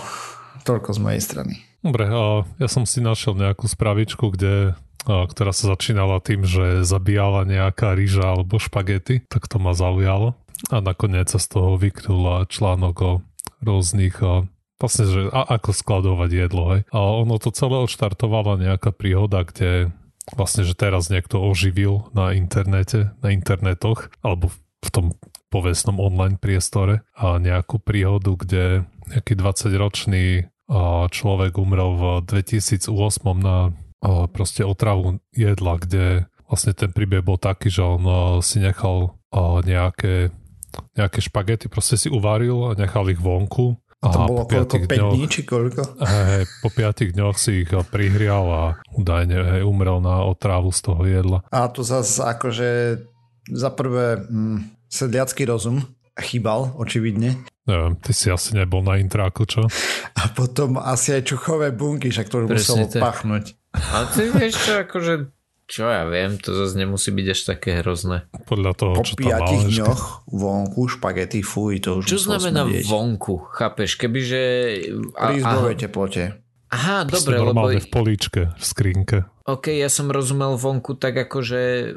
Toľko 0.64 0.96
z 0.96 1.00
mojej 1.04 1.20
strany. 1.20 1.54
Dobre, 1.84 2.08
a 2.08 2.48
ja 2.56 2.68
som 2.72 2.88
si 2.88 3.04
našiel 3.04 3.36
nejakú 3.36 3.68
spravičku, 3.68 4.32
kde 4.32 4.80
ktorá 5.04 5.52
sa 5.54 5.72
začínala 5.72 6.20
tým, 6.20 6.44
že 6.44 6.84
zabíjala 6.84 7.48
nejaká 7.48 7.96
rýža 7.96 8.36
alebo 8.36 8.60
špagety, 8.60 9.24
tak 9.26 9.48
to 9.48 9.56
ma 9.56 9.72
zaujalo. 9.72 10.36
A 10.68 10.84
nakoniec 10.84 11.32
sa 11.32 11.40
z 11.40 11.56
toho 11.56 11.80
vyknul 11.80 12.44
článok 12.50 12.96
o 13.00 13.12
rôznych 13.64 14.20
vlastne, 14.80 15.04
že 15.08 15.20
a, 15.32 15.56
ako 15.56 15.72
skladovať 15.72 16.30
jedlo. 16.32 16.64
Hej. 16.76 16.82
A 16.92 16.98
ono 17.00 17.36
to 17.40 17.52
celé 17.52 17.80
odštartovala 17.80 18.60
nejaká 18.60 18.92
príhoda, 18.92 19.44
kde 19.44 19.92
vlastne, 20.36 20.64
že 20.64 20.76
teraz 20.76 21.08
niekto 21.08 21.40
oživil 21.40 22.08
na 22.12 22.36
internete, 22.36 23.12
na 23.24 23.32
internetoch, 23.32 24.12
alebo 24.20 24.52
v 24.80 24.88
tom 24.92 25.06
povestnom 25.52 26.00
online 26.00 26.40
priestore 26.40 27.04
a 27.12 27.36
nejakú 27.36 27.82
príhodu, 27.82 28.32
kde 28.36 28.64
nejaký 29.10 29.34
20-ročný 29.36 30.48
človek 31.10 31.58
umrel 31.58 31.90
v 31.98 32.02
2008 32.30 32.94
na 33.42 33.74
proste 34.32 34.64
otravu 34.64 35.20
jedla, 35.32 35.76
kde 35.76 36.04
vlastne 36.48 36.72
ten 36.72 36.90
príbeh 36.90 37.22
bol 37.22 37.36
taký, 37.36 37.68
že 37.70 37.84
on 37.84 38.02
si 38.40 38.58
nechal 38.58 39.20
nejaké, 39.64 40.34
nejaké 40.96 41.20
špagety, 41.22 41.70
proste 41.70 42.00
si 42.00 42.08
uvaril 42.10 42.72
a 42.72 42.78
nechal 42.78 43.06
ich 43.12 43.20
vonku 43.20 43.78
a 44.00 44.08
to 44.08 44.18
bolo 44.24 44.44
koľko, 44.48 44.76
5 44.80 44.96
dňoch, 44.96 45.12
dní 45.12 45.26
či 45.28 45.40
koľko? 45.44 45.82
Hej, 46.32 46.42
po 46.64 46.68
5 46.72 47.12
dňoch 47.12 47.36
si 47.36 47.68
ich 47.68 47.70
prihrial 47.92 48.46
a 48.48 48.62
údajne 48.96 49.60
hej, 49.60 49.62
umrel 49.68 50.00
na 50.00 50.24
otrávu 50.24 50.72
z 50.72 50.80
toho 50.80 51.02
jedla. 51.04 51.44
A 51.52 51.68
tu 51.68 51.84
zase 51.84 52.24
akože 52.24 52.68
za 53.52 53.68
prvé 53.68 54.24
hm, 54.24 54.72
sedliacký 54.88 55.44
rozum 55.44 55.84
chýbal, 56.16 56.72
očividne. 56.80 57.44
Neviem, 57.68 57.92
ty 58.00 58.16
si 58.16 58.32
asi 58.32 58.56
nebol 58.56 58.80
na 58.80 58.96
intráku, 58.96 59.44
čo? 59.44 59.68
A 60.20 60.32
potom 60.32 60.80
asi 60.80 61.20
aj 61.20 61.22
čuchové 61.28 61.68
bunky, 61.68 62.08
však 62.08 62.32
to 62.32 62.44
už 62.44 62.56
muselo 62.56 62.88
pachnúť. 62.88 63.59
A 63.74 64.06
ty 64.10 64.30
vieš 64.34 64.54
čo, 64.66 64.72
akože 64.82 65.30
čo 65.70 65.86
ja 65.86 66.02
viem, 66.10 66.34
to 66.34 66.50
zase 66.50 66.74
nemusí 66.74 67.14
byť 67.14 67.26
až 67.30 67.40
také 67.54 67.78
hrozné. 67.78 68.26
Podľa 68.50 68.72
toho, 68.74 68.92
po 68.98 69.06
čo 69.06 69.14
tam 69.14 69.38
mal. 69.38 69.54
dňoch 69.54 70.02
vonku, 70.26 70.82
špagety, 70.90 71.46
fuj, 71.46 71.78
to 71.78 72.02
už 72.02 72.10
Čo 72.10 72.18
znamená 72.26 72.66
smedieť. 72.66 72.90
vonku, 72.90 73.34
chápeš? 73.54 73.94
Kebyže... 73.94 74.42
Pri 75.14 75.34
izbovej 75.38 75.76
teplote. 75.78 76.42
Aha, 76.74 77.06
dobre, 77.06 77.38
lebo... 77.38 77.54
normálne 77.54 77.78
v 77.78 77.90
políčke, 77.90 78.40
v 78.50 78.64
skrinke. 78.66 79.18
OK, 79.46 79.70
ja 79.70 79.86
som 79.86 80.10
rozumel 80.10 80.58
vonku 80.58 80.98
tak 80.98 81.14
akože 81.30 81.94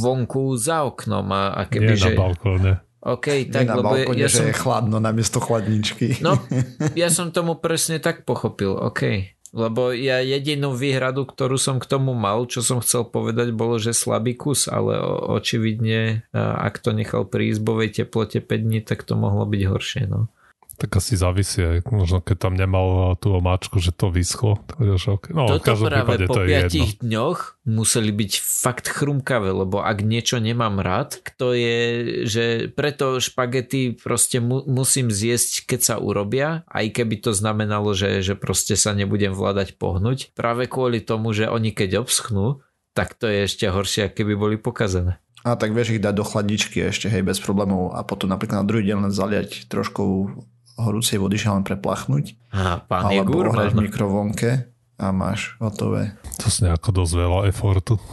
vonku 0.00 0.56
za 0.56 0.88
oknom 0.88 1.28
a, 1.36 1.52
a 1.52 1.68
keby, 1.68 1.92
Nie 1.92 2.00
že... 2.00 2.12
na 2.12 2.16
balkóne. 2.16 2.72
OK, 3.00 3.48
tak, 3.48 3.64
Nie 3.64 3.72
na 3.72 3.76
lebo 3.76 3.92
balkóne, 3.92 4.20
ja, 4.24 4.28
že 4.28 4.40
som... 4.40 4.48
je 4.48 4.56
chladno 4.56 4.96
namiesto 5.00 5.40
chladničky. 5.40 6.20
No, 6.24 6.36
ja 7.00 7.12
som 7.12 7.28
tomu 7.28 7.60
presne 7.60 8.00
tak 8.00 8.24
pochopil, 8.24 8.72
OK. 8.72 9.36
Lebo 9.50 9.90
ja 9.90 10.22
jedinú 10.22 10.78
výhradu, 10.78 11.26
ktorú 11.26 11.58
som 11.58 11.82
k 11.82 11.90
tomu 11.90 12.14
mal, 12.14 12.46
čo 12.46 12.62
som 12.62 12.78
chcel 12.78 13.02
povedať, 13.02 13.50
bolo, 13.50 13.82
že 13.82 13.90
slabý 13.90 14.38
kus, 14.38 14.70
ale 14.70 14.94
očividne, 15.02 16.22
ak 16.34 16.78
to 16.78 16.94
nechal 16.94 17.26
pri 17.26 17.50
izbovej 17.50 17.98
teplote 17.98 18.38
5 18.38 18.46
dní, 18.46 18.78
tak 18.86 19.02
to 19.02 19.18
mohlo 19.18 19.42
byť 19.50 19.62
horšie. 19.66 20.02
No. 20.06 20.30
Tak 20.80 20.96
asi 20.96 21.12
závisí, 21.12 21.84
možno 21.92 22.24
keď 22.24 22.48
tam 22.48 22.56
nemal 22.56 23.12
tú 23.20 23.36
omáčku, 23.36 23.84
že 23.84 23.92
to 23.92 24.08
vyschlo. 24.08 24.64
že 24.80 25.12
okay. 25.12 25.36
no, 25.36 25.44
Toto 25.44 25.76
práve 25.76 26.24
po 26.24 26.40
to 26.40 26.48
5 26.48 27.04
dňoch 27.04 27.60
museli 27.68 28.08
byť 28.08 28.32
fakt 28.40 28.88
chrumkavé, 28.88 29.52
lebo 29.52 29.84
ak 29.84 30.00
niečo 30.00 30.40
nemám 30.40 30.80
rád, 30.80 31.20
to 31.36 31.52
je, 31.52 31.78
že 32.24 32.44
preto 32.72 33.20
špagety 33.20 33.92
proste 33.92 34.40
mu, 34.40 34.64
musím 34.64 35.12
zjesť, 35.12 35.68
keď 35.68 35.80
sa 35.84 35.94
urobia, 36.00 36.64
aj 36.72 36.96
keby 36.96 37.20
to 37.20 37.36
znamenalo, 37.36 37.92
že, 37.92 38.24
že 38.24 38.32
proste 38.32 38.72
sa 38.72 38.96
nebudem 38.96 39.36
vládať 39.36 39.76
pohnúť. 39.76 40.32
Práve 40.32 40.64
kvôli 40.64 41.04
tomu, 41.04 41.36
že 41.36 41.44
oni 41.44 41.76
keď 41.76 42.00
obschnú, 42.00 42.64
tak 42.96 43.20
to 43.20 43.28
je 43.28 43.44
ešte 43.44 43.68
horšie, 43.68 44.08
keby 44.16 44.32
boli 44.32 44.56
pokazené. 44.56 45.20
A 45.40 45.56
tak 45.56 45.72
vieš 45.72 45.96
ich 45.96 46.04
dať 46.04 46.20
do 46.20 46.24
chladničky 46.24 46.84
ešte, 46.92 47.08
hej, 47.08 47.24
bez 47.24 47.40
problémov 47.40 47.96
a 47.96 48.04
potom 48.04 48.28
napríklad 48.28 48.60
na 48.60 48.68
druhý 48.68 48.84
deň 48.92 49.08
len 49.08 49.12
zaliať 49.12 49.72
trošku 49.72 50.36
horúcej 50.78 51.18
vody 51.18 51.40
len 51.40 51.64
preplachnúť. 51.66 52.36
A 52.54 52.82
pán 52.82 53.10
alebo 53.10 53.46
ohrať 53.46 53.74
v 53.74 53.90
mikrovlnke 53.90 54.50
a 55.00 55.06
máš 55.16 55.56
hotové. 55.58 56.12
To 56.44 56.52
si 56.52 56.68
nejako 56.68 57.02
dosť 57.02 57.14
veľa 57.16 57.38
efortu. 57.48 57.96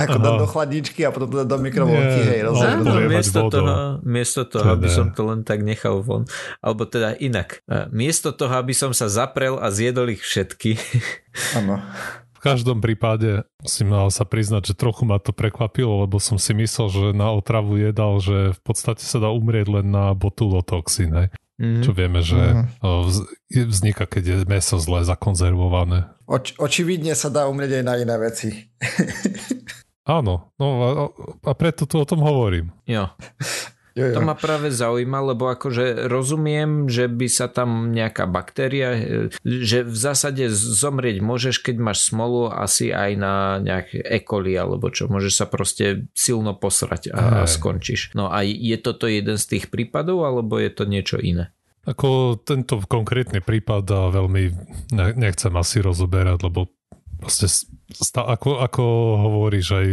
Ako 0.00 0.18
dať 0.18 0.32
do 0.40 0.48
chladničky 0.48 1.04
a 1.04 1.12
potom 1.12 1.28
to 1.28 1.44
do 1.44 1.58
mikrovlnky, 1.60 2.20
hej, 2.26 2.40
rozumiem. 2.48 2.80
No, 2.80 2.96
miesto, 3.06 3.40
toho, 3.52 4.00
miesto 4.00 4.42
toho, 4.48 4.66
aby 4.72 4.88
som 4.88 5.12
to 5.12 5.22
len 5.28 5.44
tak 5.44 5.60
nechal 5.60 6.00
von. 6.00 6.24
Alebo 6.64 6.88
teda 6.88 7.12
inak. 7.20 7.60
Miesto 7.92 8.32
toho, 8.32 8.56
aby 8.56 8.72
som 8.72 8.96
sa 8.96 9.06
zaprel 9.06 9.60
a 9.60 9.68
zjedol 9.68 10.16
ich 10.16 10.24
všetky. 10.24 10.80
Áno. 11.60 11.78
V 12.38 12.40
každom 12.46 12.78
prípade 12.78 13.42
musím 13.58 13.90
sa 14.14 14.22
priznať, 14.22 14.70
že 14.70 14.78
trochu 14.78 15.02
ma 15.02 15.18
to 15.18 15.34
prekvapilo, 15.34 16.06
lebo 16.06 16.22
som 16.22 16.38
si 16.38 16.54
myslel, 16.54 16.86
že 16.86 17.04
na 17.10 17.34
otravu 17.34 17.74
jedal, 17.74 18.22
že 18.22 18.54
v 18.54 18.60
podstate 18.62 19.02
sa 19.02 19.18
dá 19.18 19.34
umrieť 19.34 19.66
len 19.82 19.90
na 19.90 20.14
botulotoxín. 20.14 21.10
Hej. 21.18 21.28
Mm-hmm. 21.58 21.82
Čo 21.82 21.90
vieme, 21.90 22.20
že 22.22 22.38
mm-hmm. 22.38 23.66
vzniká, 23.66 24.06
keď 24.06 24.22
je 24.22 24.36
meso 24.46 24.78
zle 24.78 25.02
zakonzervované. 25.02 26.06
Oč- 26.30 26.54
očividne 26.62 27.18
sa 27.18 27.26
dá 27.26 27.50
umrieť 27.50 27.82
aj 27.82 27.84
na 27.84 27.94
iné 27.98 28.16
veci. 28.22 28.70
Áno, 30.06 30.54
no 30.56 30.66
a, 30.80 30.88
a 31.42 31.52
preto 31.58 31.84
tu 31.84 31.98
o 31.98 32.06
tom 32.06 32.22
hovorím. 32.22 32.70
Jo. 32.86 33.10
Jo, 33.98 34.14
jo. 34.14 34.14
To 34.14 34.22
ma 34.22 34.38
práve 34.38 34.70
zaujíma, 34.70 35.34
lebo 35.34 35.50
akože 35.50 36.06
rozumiem, 36.06 36.86
že 36.86 37.10
by 37.10 37.26
sa 37.26 37.50
tam 37.50 37.90
nejaká 37.90 38.30
baktéria, 38.30 38.94
že 39.42 39.82
v 39.82 39.96
zásade 39.98 40.46
zomrieť 40.54 41.18
môžeš, 41.18 41.58
keď 41.66 41.76
máš 41.82 42.06
smolu 42.06 42.46
asi 42.46 42.94
aj 42.94 43.10
na 43.18 43.34
nejaké 43.58 43.98
ekoli 44.06 44.54
alebo 44.54 44.86
čo, 44.94 45.10
môžeš 45.10 45.34
sa 45.34 45.46
proste 45.50 46.06
silno 46.14 46.54
posrať 46.54 47.10
a, 47.10 47.42
a 47.42 47.50
skončíš. 47.50 48.14
No 48.14 48.30
a 48.30 48.46
je 48.46 48.78
toto 48.78 49.10
jeden 49.10 49.34
z 49.34 49.58
tých 49.58 49.66
prípadov, 49.66 50.22
alebo 50.22 50.62
je 50.62 50.70
to 50.70 50.86
niečo 50.86 51.18
iné? 51.18 51.50
Ako 51.88 52.38
tento 52.44 52.78
konkrétny 52.84 53.42
prípad 53.42 54.14
veľmi 54.14 54.42
nechcem 55.18 55.52
asi 55.58 55.82
rozoberať, 55.82 56.38
lebo 56.46 56.70
proste 57.18 57.50
ako, 58.14 58.62
ako 58.62 58.84
hovoríš 59.26 59.66
aj 59.74 59.86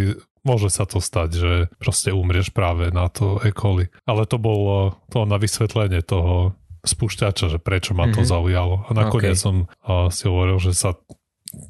môže 0.46 0.70
sa 0.70 0.86
to 0.86 1.02
stať, 1.02 1.30
že 1.34 1.52
proste 1.82 2.14
umrieš 2.14 2.54
práve 2.54 2.94
na 2.94 3.10
to 3.10 3.42
E. 3.42 3.50
coli. 3.52 3.90
Ale 4.06 4.30
to 4.30 4.38
bolo 4.38 4.96
to 5.10 5.25
na 5.25 5.42
vysvetlenie 5.42 6.06
toho 6.06 6.54
spúšťača, 6.86 7.58
že 7.58 7.60
prečo 7.60 7.98
ma 7.98 8.06
to 8.08 8.22
mm-hmm. 8.22 8.30
zaujalo. 8.30 8.75
A 8.88 8.92
nakoniec 8.94 9.36
okay. 9.36 9.42
som 9.42 9.56
uh, 9.66 10.08
si 10.14 10.30
hovoril, 10.30 10.62
že 10.62 10.78
sa 10.78 10.94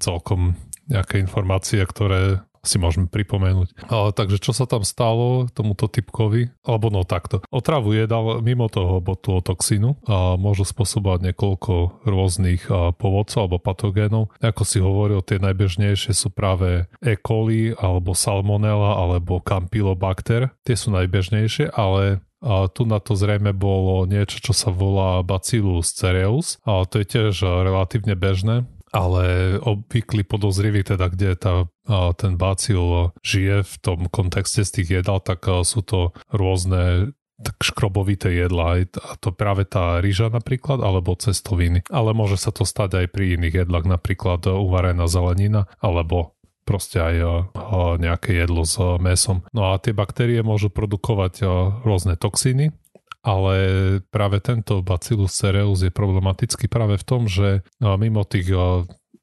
celkom 0.04 0.60
nejaké 0.92 1.24
informácie, 1.24 1.82
ktoré 1.82 2.46
si 2.66 2.82
môžeme 2.82 3.08
pripomenúť. 3.08 3.88
Ale, 3.88 4.10
takže 4.12 4.42
čo 4.42 4.52
sa 4.52 4.66
tam 4.66 4.82
stalo 4.82 5.48
tomuto 5.54 5.86
typkovi? 5.88 6.52
Alebo 6.66 6.90
no 6.90 7.06
takto. 7.06 7.46
Otravu 7.54 7.94
jedal 7.94 8.42
mimo 8.42 8.68
toho 8.68 9.00
botulotoxínu 9.00 10.06
a 10.10 10.36
môžu 10.36 10.66
spôsobovať 10.66 11.32
niekoľko 11.32 12.04
rôznych 12.04 12.68
povodcov 12.98 13.40
alebo 13.46 13.58
patogénov. 13.62 14.34
Ako 14.42 14.66
si 14.66 14.82
hovoril, 14.82 15.22
tie 15.22 15.38
najbežnejšie 15.38 16.12
sú 16.12 16.34
práve 16.34 16.90
E. 17.00 17.14
coli 17.16 17.72
alebo 17.78 18.18
salmonella 18.18 18.98
alebo 18.98 19.40
campylobacter. 19.40 20.52
Tie 20.66 20.76
sú 20.76 20.90
najbežnejšie, 20.94 21.72
ale 21.74 22.26
a 22.46 22.70
tu 22.70 22.86
na 22.86 23.02
to 23.02 23.18
zrejme 23.18 23.58
bolo 23.58 24.06
niečo, 24.06 24.38
čo 24.38 24.54
sa 24.54 24.70
volá 24.70 25.26
Bacillus 25.26 25.90
cereus. 25.98 26.62
A 26.62 26.86
to 26.86 27.02
je 27.02 27.06
tiež 27.10 27.42
relatívne 27.42 28.14
bežné 28.14 28.70
ale 28.96 29.60
obvyklý 29.60 30.24
podozrivý 30.24 30.88
teda, 30.88 31.12
kde 31.12 31.36
tá, 31.36 31.68
ten 32.16 32.40
bacil 32.40 33.12
žije 33.20 33.68
v 33.68 33.76
tom 33.84 34.08
kontexte 34.08 34.64
z 34.64 34.72
tých 34.80 34.90
jedál, 35.04 35.20
tak 35.20 35.44
sú 35.68 35.84
to 35.84 36.16
rôzne 36.32 37.12
tak 37.36 37.60
škrobovité 37.60 38.32
jedlá, 38.32 38.88
a 38.88 39.12
to 39.20 39.36
práve 39.36 39.68
tá 39.68 40.00
rýža 40.00 40.32
napríklad, 40.32 40.80
alebo 40.80 41.20
cestoviny. 41.20 41.84
Ale 41.92 42.16
môže 42.16 42.40
sa 42.40 42.56
to 42.56 42.64
stať 42.64 43.04
aj 43.04 43.08
pri 43.12 43.36
iných 43.36 43.68
jedlách, 43.68 43.84
napríklad 43.92 44.48
uvarená 44.48 45.12
zelenina, 45.12 45.68
alebo 45.84 46.40
proste 46.64 47.04
aj 47.04 47.16
nejaké 48.00 48.40
jedlo 48.40 48.64
s 48.64 48.80
mesom. 49.04 49.44
No 49.52 49.76
a 49.76 49.84
tie 49.84 49.92
baktérie 49.92 50.40
môžu 50.48 50.72
produkovať 50.72 51.44
rôzne 51.84 52.16
toxíny, 52.16 52.72
ale 53.26 53.58
práve 54.14 54.38
tento 54.38 54.86
Bacillus 54.86 55.34
cereus 55.34 55.82
je 55.82 55.90
problematický 55.90 56.70
práve 56.70 57.02
v 57.02 57.08
tom, 57.10 57.26
že 57.26 57.66
mimo 57.82 58.22
tých 58.22 58.54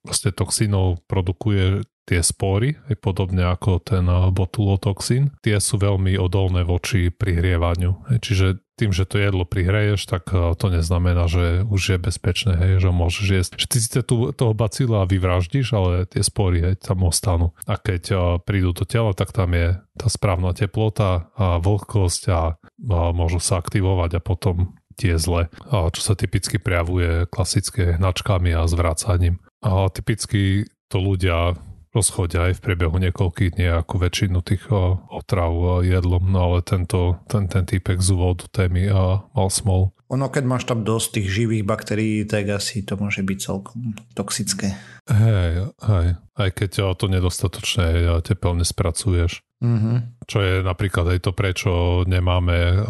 vlastne 0.02 0.34
toxínov 0.34 1.06
produkuje 1.06 1.86
tie 2.08 2.20
spory, 2.20 2.74
aj 2.90 2.96
podobne 2.98 3.46
ako 3.46 3.78
ten 3.78 4.04
botulotoxín, 4.34 5.30
tie 5.40 5.62
sú 5.62 5.78
veľmi 5.78 6.18
odolné 6.18 6.66
voči 6.66 7.14
prihrievaniu. 7.14 8.02
Čiže 8.18 8.58
tým, 8.74 8.90
že 8.90 9.06
to 9.06 9.20
jedlo 9.20 9.46
prihreješ, 9.46 10.10
tak 10.10 10.26
to 10.32 10.66
neznamená, 10.66 11.30
že 11.30 11.62
už 11.62 11.82
je 11.94 11.98
bezpečné, 12.02 12.58
hej, 12.58 12.72
že 12.82 12.90
môžeš 12.90 13.26
jesť. 13.30 13.50
Ty 13.68 13.78
si 13.78 13.88
tu, 14.02 14.16
toho 14.34 14.52
bacila 14.56 15.06
vyvraždíš, 15.06 15.76
ale 15.76 16.08
tie 16.10 16.24
spory 16.24 16.58
hej, 16.58 16.74
tam 16.82 17.06
ostanú. 17.06 17.54
A 17.70 17.78
keď 17.78 18.16
prídu 18.42 18.74
do 18.74 18.82
tela, 18.82 19.14
tak 19.14 19.30
tam 19.30 19.54
je 19.54 19.78
tá 19.94 20.08
správna 20.10 20.50
teplota 20.56 21.30
a 21.38 21.62
vlhkosť 21.62 22.22
a, 22.32 22.58
a 22.58 22.98
môžu 23.14 23.38
sa 23.38 23.62
aktivovať 23.62 24.18
a 24.18 24.24
potom 24.24 24.74
tie 24.98 25.16
zle, 25.16 25.48
a 25.72 25.88
čo 25.88 26.00
sa 26.02 26.18
typicky 26.18 26.58
prejavuje 26.58 27.30
klasické 27.30 27.96
hnačkami 27.96 28.52
a 28.56 28.66
zvrácaním. 28.66 29.38
A 29.62 29.88
typicky 29.88 30.66
to 30.90 30.98
ľudia 30.98 31.56
rozchodia 31.92 32.48
aj 32.48 32.58
v 32.58 32.64
priebehu 32.64 32.96
niekoľkých 32.96 33.60
dní 33.60 33.68
ako 33.84 33.94
väčšinu 34.00 34.40
tých 34.40 34.64
otrav 35.12 35.84
jedlom, 35.84 36.24
no 36.32 36.38
ale 36.52 36.58
tento, 36.64 37.20
ten, 37.28 37.46
ten 37.46 37.68
týpek 37.68 38.00
z 38.00 38.08
úvodu 38.16 38.48
témy 38.48 38.88
mal 39.32 39.48
smol. 39.52 39.92
Ono, 40.12 40.28
keď 40.28 40.44
máš 40.44 40.68
tam 40.68 40.84
dosť 40.84 41.20
tých 41.20 41.28
živých 41.32 41.64
baktérií, 41.64 42.28
tak 42.28 42.44
asi 42.52 42.84
to 42.84 43.00
môže 43.00 43.24
byť 43.24 43.38
celkom 43.40 43.96
toxické. 44.12 44.76
Hej, 45.08 45.72
hej. 45.72 46.06
Aj 46.36 46.50
keď 46.52 46.96
to 47.00 47.08
nedostatočne 47.08 48.20
tepelne 48.20 48.64
spracuješ. 48.64 49.40
Mm-hmm. 49.64 49.96
Čo 50.28 50.38
je 50.44 50.54
napríklad 50.60 51.16
aj 51.16 51.18
to, 51.24 51.32
prečo 51.32 51.70
nemáme 52.04 52.84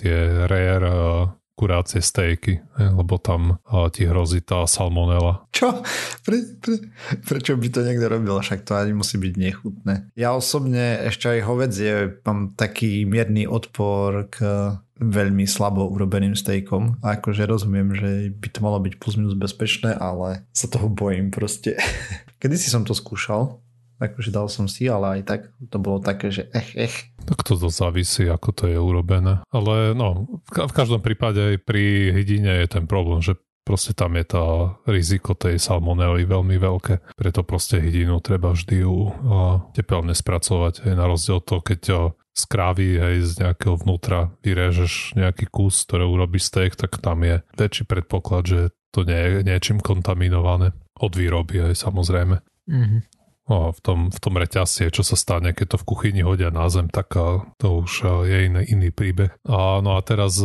tie 0.00 0.48
rare 0.48 0.80
kurácie 1.54 2.02
stejky, 2.02 2.60
lebo 2.78 3.18
tam 3.18 3.62
ti 3.94 4.10
hrozí 4.10 4.42
tá 4.42 4.66
salmonela. 4.66 5.46
Čo? 5.54 5.82
Pre, 6.26 6.36
pre, 6.58 6.76
prečo 7.22 7.54
by 7.54 7.68
to 7.70 7.80
niekto 7.86 8.06
robil? 8.10 8.34
Však 8.42 8.66
to 8.66 8.74
ani 8.74 8.92
musí 8.92 9.16
byť 9.16 9.34
nechutné. 9.38 9.94
Ja 10.18 10.34
osobne 10.34 10.98
ešte 11.06 11.30
aj 11.30 11.46
hovedzie 11.46 12.18
mám 12.26 12.58
taký 12.58 13.06
mierny 13.06 13.46
odpor 13.46 14.26
k 14.28 14.36
veľmi 14.98 15.44
slabo 15.46 15.90
urobeným 15.90 16.38
stejkom. 16.38 17.02
A 17.02 17.18
akože 17.18 17.46
rozumiem, 17.50 17.94
že 17.94 18.30
by 18.30 18.48
to 18.50 18.58
malo 18.62 18.78
byť 18.78 18.94
plus 18.98 19.18
minus 19.18 19.34
bezpečné, 19.34 19.94
ale 19.94 20.46
sa 20.54 20.70
toho 20.70 20.86
bojím 20.86 21.34
proste. 21.34 21.74
Kedy 22.40 22.54
si 22.54 22.70
som 22.70 22.86
to 22.86 22.94
skúšal, 22.94 23.63
akože 23.98 24.30
dal 24.34 24.50
som 24.50 24.66
si, 24.66 24.90
ale 24.90 25.20
aj 25.20 25.22
tak 25.24 25.40
to 25.70 25.78
bolo 25.78 26.02
také, 26.02 26.30
že 26.34 26.50
ech, 26.50 26.74
ech. 26.74 26.96
Tak 27.24 27.46
to 27.46 27.54
to 27.56 27.70
závisí, 27.70 28.26
ako 28.26 28.50
to 28.52 28.64
je 28.68 28.78
urobené. 28.78 29.40
Ale 29.54 29.94
no, 29.94 30.26
v, 30.50 30.74
každom 30.74 31.00
prípade 31.00 31.40
aj 31.40 31.56
pri 31.62 32.12
hydine 32.12 32.64
je 32.64 32.68
ten 32.68 32.84
problém, 32.84 33.22
že 33.22 33.38
proste 33.64 33.96
tam 33.96 34.18
je 34.20 34.24
tá 34.28 34.76
riziko 34.84 35.32
tej 35.32 35.56
salmonely 35.56 36.28
veľmi 36.28 36.56
veľké. 36.60 37.16
Preto 37.16 37.40
proste 37.46 37.80
hydinu 37.80 38.20
treba 38.20 38.52
vždy 38.52 38.84
ju 38.84 39.08
tepelne 39.72 40.12
spracovať. 40.12 40.84
Aj 40.84 40.94
na 40.94 41.08
rozdiel 41.08 41.40
to, 41.40 41.64
keď 41.64 42.12
z 42.34 42.44
krávy 42.50 42.98
hej, 42.98 43.16
z 43.24 43.32
nejakého 43.40 43.78
vnútra 43.80 44.34
vyrežeš 44.42 45.16
nejaký 45.16 45.48
kus, 45.48 45.86
ktoré 45.86 46.04
urobíš 46.04 46.50
steak, 46.50 46.76
tak 46.76 46.98
tam 47.00 47.24
je 47.24 47.40
väčší 47.56 47.88
predpoklad, 47.88 48.44
že 48.44 48.60
to 48.92 49.06
nie 49.06 49.16
je 49.16 49.30
niečím 49.46 49.80
kontaminované. 49.80 50.76
Od 51.00 51.10
výroby 51.14 51.72
aj 51.72 51.74
samozrejme. 51.78 52.36
Mm-hmm 52.68 53.14
v, 53.48 53.78
tom, 53.84 54.08
v 54.08 54.18
tom 54.18 54.34
reťazci, 54.40 54.88
čo 54.88 55.04
sa 55.04 55.16
stane, 55.16 55.52
keď 55.52 55.74
to 55.74 55.80
v 55.80 55.88
kuchyni 55.88 56.22
hodia 56.24 56.48
na 56.48 56.68
zem, 56.72 56.88
tak 56.88 57.12
to 57.60 57.68
už 57.84 58.24
je 58.24 58.48
iný, 58.48 58.64
iný 58.64 58.88
príbeh. 58.88 59.36
A, 59.44 59.84
no 59.84 59.96
a 59.96 60.00
teraz 60.00 60.40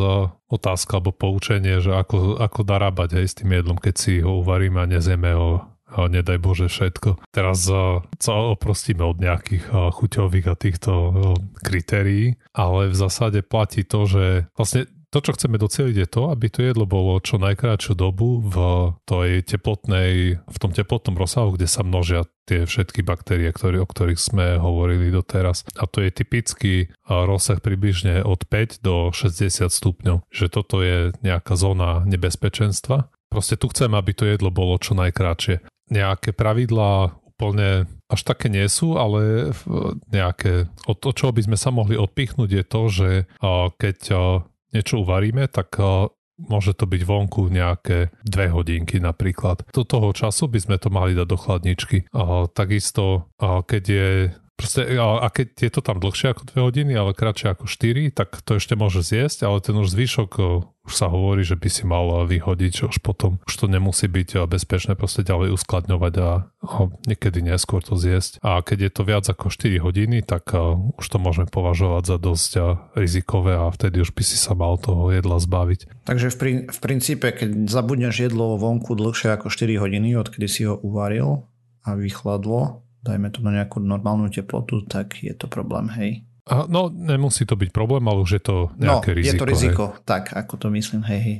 otázka 0.49 0.99
alebo 0.99 1.15
poučenie, 1.15 1.79
že 1.79 1.95
ako, 1.95 2.41
ako 2.41 2.59
darábať 2.67 3.23
aj 3.23 3.25
s 3.25 3.37
tým 3.39 3.55
jedlom, 3.55 3.79
keď 3.79 3.95
si 3.95 4.13
ho 4.19 4.43
uvaríme 4.43 4.83
a 4.83 4.89
nezieme 4.89 5.31
ho 5.31 5.51
nedaj 5.89 6.37
Bože 6.37 6.69
všetko. 6.69 7.33
Teraz 7.33 7.65
sa 7.65 8.33
oprostíme 8.37 9.01
od 9.01 9.17
nejakých 9.17 9.73
chuťových 9.73 10.45
a 10.45 10.53
týchto 10.53 10.91
kritérií, 11.65 12.37
ale 12.53 12.93
v 12.93 12.95
zásade 12.95 13.41
platí 13.41 13.81
to, 13.81 14.05
že 14.05 14.45
vlastne 14.53 14.85
to, 15.09 15.25
čo 15.25 15.33
chceme 15.33 15.57
doceliť 15.57 15.95
je 16.05 16.07
to, 16.07 16.29
aby 16.29 16.53
to 16.53 16.61
jedlo 16.61 16.85
bolo 16.85 17.17
čo 17.17 17.41
najkrátšiu 17.41 17.97
dobu 17.97 18.45
v 18.45 18.55
tej 19.09 19.41
teplotnej, 19.41 20.37
v 20.37 20.57
tom 20.61 20.69
teplotnom 20.69 21.17
rozsahu, 21.17 21.57
kde 21.57 21.65
sa 21.65 21.81
množia 21.81 22.29
tie 22.45 22.65
všetky 22.65 23.01
baktérie, 23.01 23.49
ktoré, 23.49 23.81
o 23.81 23.89
ktorých 23.89 24.21
sme 24.21 24.61
hovorili 24.61 25.09
doteraz. 25.09 25.65
A 25.77 25.89
to 25.89 26.05
je 26.05 26.13
typický 26.13 26.73
rozsah 27.05 27.57
približne 27.57 28.21
od 28.21 28.45
5 28.45 28.85
do 28.85 29.09
60 29.13 29.69
stupňov. 29.69 30.25
Že 30.29 30.45
toto 30.49 30.81
je 30.81 31.13
nejaká 31.25 31.57
zóna 31.57 32.05
nebezpečenstva. 32.05 33.09
Proste 33.29 33.57
tu 33.57 33.69
chceme, 33.69 33.97
aby 33.97 34.13
to 34.13 34.25
jedlo 34.25 34.49
bolo 34.49 34.77
čo 34.81 34.97
najkrátšie. 34.97 35.61
Nejaké 35.93 36.33
pravidlá 36.33 37.17
úplne 37.29 37.85
až 38.09 38.21
také 38.25 38.49
nie 38.49 38.65
sú, 38.65 38.97
ale 38.97 39.53
nejaké, 40.09 40.69
od 40.89 40.97
toho, 40.97 41.13
čo 41.13 41.25
by 41.29 41.45
sme 41.45 41.57
sa 41.57 41.69
mohli 41.69 41.97
odpichnúť 41.97 42.49
je 42.49 42.63
to, 42.65 42.81
že 42.89 43.09
keď 43.77 43.97
niečo 44.73 45.01
uvaríme, 45.03 45.49
tak 45.49 45.77
môže 46.39 46.71
to 46.71 46.87
byť 46.87 47.01
vonku 47.03 47.51
nejaké 47.51 48.15
dve 48.23 48.47
hodinky 48.47 49.03
napríklad. 49.03 49.67
Do 49.75 49.83
toho 49.83 50.15
času 50.15 50.47
by 50.47 50.59
sme 50.63 50.77
to 50.79 50.87
mali 50.87 51.11
dať 51.11 51.27
do 51.27 51.35
chladničky. 51.35 52.07
Takisto, 52.55 53.27
keď 53.39 53.83
je 53.83 54.07
Proste, 54.59 54.91
a 54.99 55.23
keď 55.31 55.47
je 55.55 55.71
to 55.71 55.79
tam 55.79 56.03
dlhšie 56.03 56.35
ako 56.35 56.51
2 56.51 56.67
hodiny, 56.67 56.91
ale 56.91 57.15
kratšie 57.15 57.55
ako 57.55 57.63
4, 57.63 58.11
tak 58.11 58.43
to 58.43 58.59
ešte 58.59 58.75
môže 58.75 59.07
zjesť, 59.07 59.47
ale 59.47 59.63
ten 59.63 59.71
už 59.79 59.87
zvyšok 59.95 60.31
už 60.83 60.93
sa 60.97 61.07
hovorí, 61.07 61.47
že 61.47 61.55
by 61.55 61.69
si 61.71 61.87
mal 61.87 62.27
vyhodiť, 62.27 62.71
že 62.73 62.83
už 62.91 62.97
potom 62.99 63.39
už 63.47 63.53
to 63.55 63.71
nemusí 63.71 64.11
byť 64.11 64.49
bezpečné 64.51 64.99
proste 64.99 65.23
ďalej 65.23 65.55
uskladňovať 65.55 66.13
a, 66.19 66.49
a 66.49 66.75
niekedy 67.07 67.39
neskôr 67.39 67.79
to 67.79 67.95
zjesť. 67.95 68.43
A 68.43 68.59
keď 68.59 68.89
je 68.89 68.91
to 68.91 69.01
viac 69.07 69.23
ako 69.31 69.47
4 69.47 69.79
hodiny, 69.79 70.27
tak 70.27 70.51
už 70.99 71.05
to 71.07 71.17
môžeme 71.23 71.47
považovať 71.47 72.03
za 72.03 72.17
dosť 72.19 72.51
rizikové 72.99 73.55
a 73.55 73.71
vtedy 73.71 74.03
už 74.03 74.11
by 74.11 74.23
si 74.27 74.35
sa 74.35 74.57
mal 74.59 74.75
toho 74.75 75.07
jedla 75.13 75.39
zbaviť. 75.39 76.03
Takže 76.03 76.27
v, 76.33 76.35
prin, 76.35 76.57
v 76.67 76.79
princípe, 76.83 77.31
keď 77.31 77.69
zabudneš 77.71 78.27
jedlo 78.27 78.59
vonku 78.59 78.97
dlhšie 78.97 79.39
ako 79.39 79.47
4 79.47 79.79
hodiny, 79.79 80.19
odkedy 80.19 80.51
si 80.51 80.67
ho 80.67 80.75
uvaril 80.75 81.47
a 81.85 81.95
vychladlo, 81.95 82.88
dajme 83.03 83.31
to 83.31 83.39
na 83.41 83.51
nejakú 83.55 83.79
normálnu 83.79 84.27
teplotu, 84.27 84.83
tak 84.85 85.19
je 85.23 85.31
to 85.35 85.47
problém, 85.47 85.87
hej. 85.95 86.11
A, 86.49 86.65
no, 86.65 86.89
nemusí 86.89 87.45
to 87.45 87.53
byť 87.53 87.69
problém, 87.69 88.01
ale 88.09 88.25
už 88.25 88.41
je 88.41 88.43
to 88.43 88.55
nejaké 88.81 89.13
no, 89.13 89.17
riziko. 89.21 89.29
je 89.29 89.37
to 89.37 89.45
riziko, 89.45 89.83
hej. 89.93 90.01
tak 90.01 90.33
ako 90.33 90.53
to 90.57 90.67
myslím, 90.73 91.05
hej, 91.05 91.19
hej. 91.21 91.37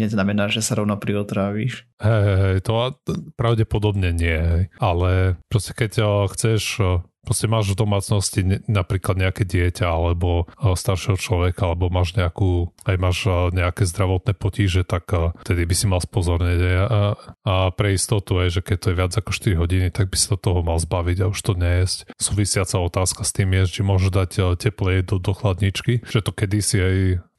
Neznamená, 0.00 0.48
že 0.48 0.64
sa 0.64 0.80
rovno 0.80 0.96
priotrávíš. 0.96 1.84
Hej, 2.00 2.24
hej, 2.40 2.56
to 2.64 2.96
pravdepodobne 3.36 4.16
nie, 4.16 4.38
hej. 4.40 4.64
Ale 4.80 5.36
proste 5.52 5.76
keď 5.76 6.24
chceš 6.32 6.80
proste 7.26 7.50
máš 7.50 7.74
v 7.74 7.82
domácnosti 7.82 8.40
napríklad 8.70 9.18
nejaké 9.18 9.42
dieťa 9.42 9.90
alebo 9.90 10.46
staršieho 10.62 11.18
človeka, 11.18 11.66
alebo 11.66 11.90
máš 11.90 12.14
nejakú, 12.14 12.70
aj 12.86 12.96
máš 13.02 13.18
nejaké 13.50 13.82
zdravotné 13.82 14.38
potíže, 14.38 14.86
tak 14.86 15.10
vtedy 15.42 15.66
by 15.66 15.74
si 15.74 15.86
mal 15.90 15.98
spozornieť. 15.98 16.60
A, 16.86 17.68
pre 17.74 17.98
istotu 17.98 18.38
je, 18.46 18.58
že 18.58 18.60
keď 18.62 18.76
to 18.78 18.86
je 18.94 18.98
viac 19.02 19.12
ako 19.18 19.30
4 19.34 19.58
hodiny, 19.58 19.86
tak 19.90 20.14
by 20.14 20.16
si 20.16 20.30
to 20.30 20.38
toho 20.38 20.62
mal 20.62 20.78
zbaviť 20.78 21.26
a 21.26 21.30
už 21.34 21.38
to 21.42 21.58
nejesť. 21.58 22.14
Súvisiaca 22.14 22.78
otázka 22.78 23.26
s 23.26 23.34
tým 23.34 23.50
je, 23.58 23.62
či 23.66 23.80
môžeš 23.82 24.10
dať 24.14 24.30
teplé 24.62 25.02
jedlo 25.02 25.18
do 25.18 25.34
chladničky, 25.34 26.06
že 26.06 26.22
to 26.22 26.30
kedysi 26.30 26.78
aj 26.78 26.96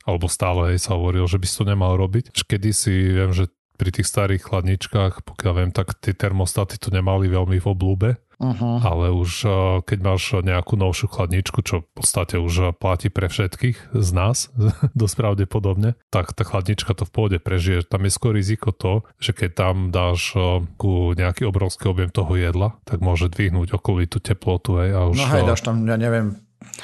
alebo 0.08 0.32
stále 0.32 0.72
aj 0.72 0.88
sa 0.88 0.96
hovoril, 0.96 1.28
že 1.28 1.36
by 1.36 1.46
si 1.48 1.56
to 1.60 1.66
nemal 1.68 1.96
robiť. 2.00 2.32
Kedysi 2.32 3.12
viem, 3.12 3.32
že 3.36 3.52
pri 3.78 3.92
tých 3.94 4.10
starých 4.10 4.50
chladničkách, 4.50 5.28
pokiaľ 5.28 5.54
viem, 5.54 5.72
tak 5.76 6.00
tie 6.02 6.16
termostaty 6.16 6.82
to 6.82 6.90
nemali 6.90 7.30
veľmi 7.30 7.62
v 7.62 7.68
oblúbe, 7.68 8.10
Uh-huh. 8.38 8.78
Ale 8.86 9.10
už 9.10 9.50
keď 9.90 10.00
máš 10.06 10.30
nejakú 10.46 10.78
novšiu 10.78 11.10
chladničku, 11.10 11.66
čo 11.66 11.82
v 11.82 11.90
podstate 11.98 12.38
už 12.38 12.78
platí 12.78 13.10
pre 13.10 13.26
všetkých 13.34 13.98
z 13.98 14.10
nás, 14.14 14.54
dosť 15.00 15.16
pravdepodobne, 15.18 15.98
tak 16.14 16.38
tá 16.38 16.46
chladnička 16.46 16.94
to 16.94 17.10
v 17.10 17.12
pôde 17.12 17.38
prežije. 17.42 17.82
Tam 17.90 18.06
je 18.06 18.14
skôr 18.14 18.38
riziko 18.38 18.70
to, 18.70 19.02
že 19.18 19.34
keď 19.34 19.50
tam 19.58 19.76
dáš 19.90 20.38
ku 20.78 21.18
nejaký 21.18 21.50
obrovský 21.50 21.90
objem 21.90 22.14
toho 22.14 22.38
jedla, 22.38 22.78
tak 22.86 23.02
môže 23.02 23.34
dvihnúť 23.34 23.74
okolitú 23.74 24.22
teplotu. 24.22 24.78
Hej, 24.78 24.90
a 24.94 25.00
už, 25.10 25.18
no 25.18 25.26
hej, 25.34 25.44
dáš 25.50 25.66
tam, 25.66 25.82
ja 25.90 25.98
neviem, 25.98 26.38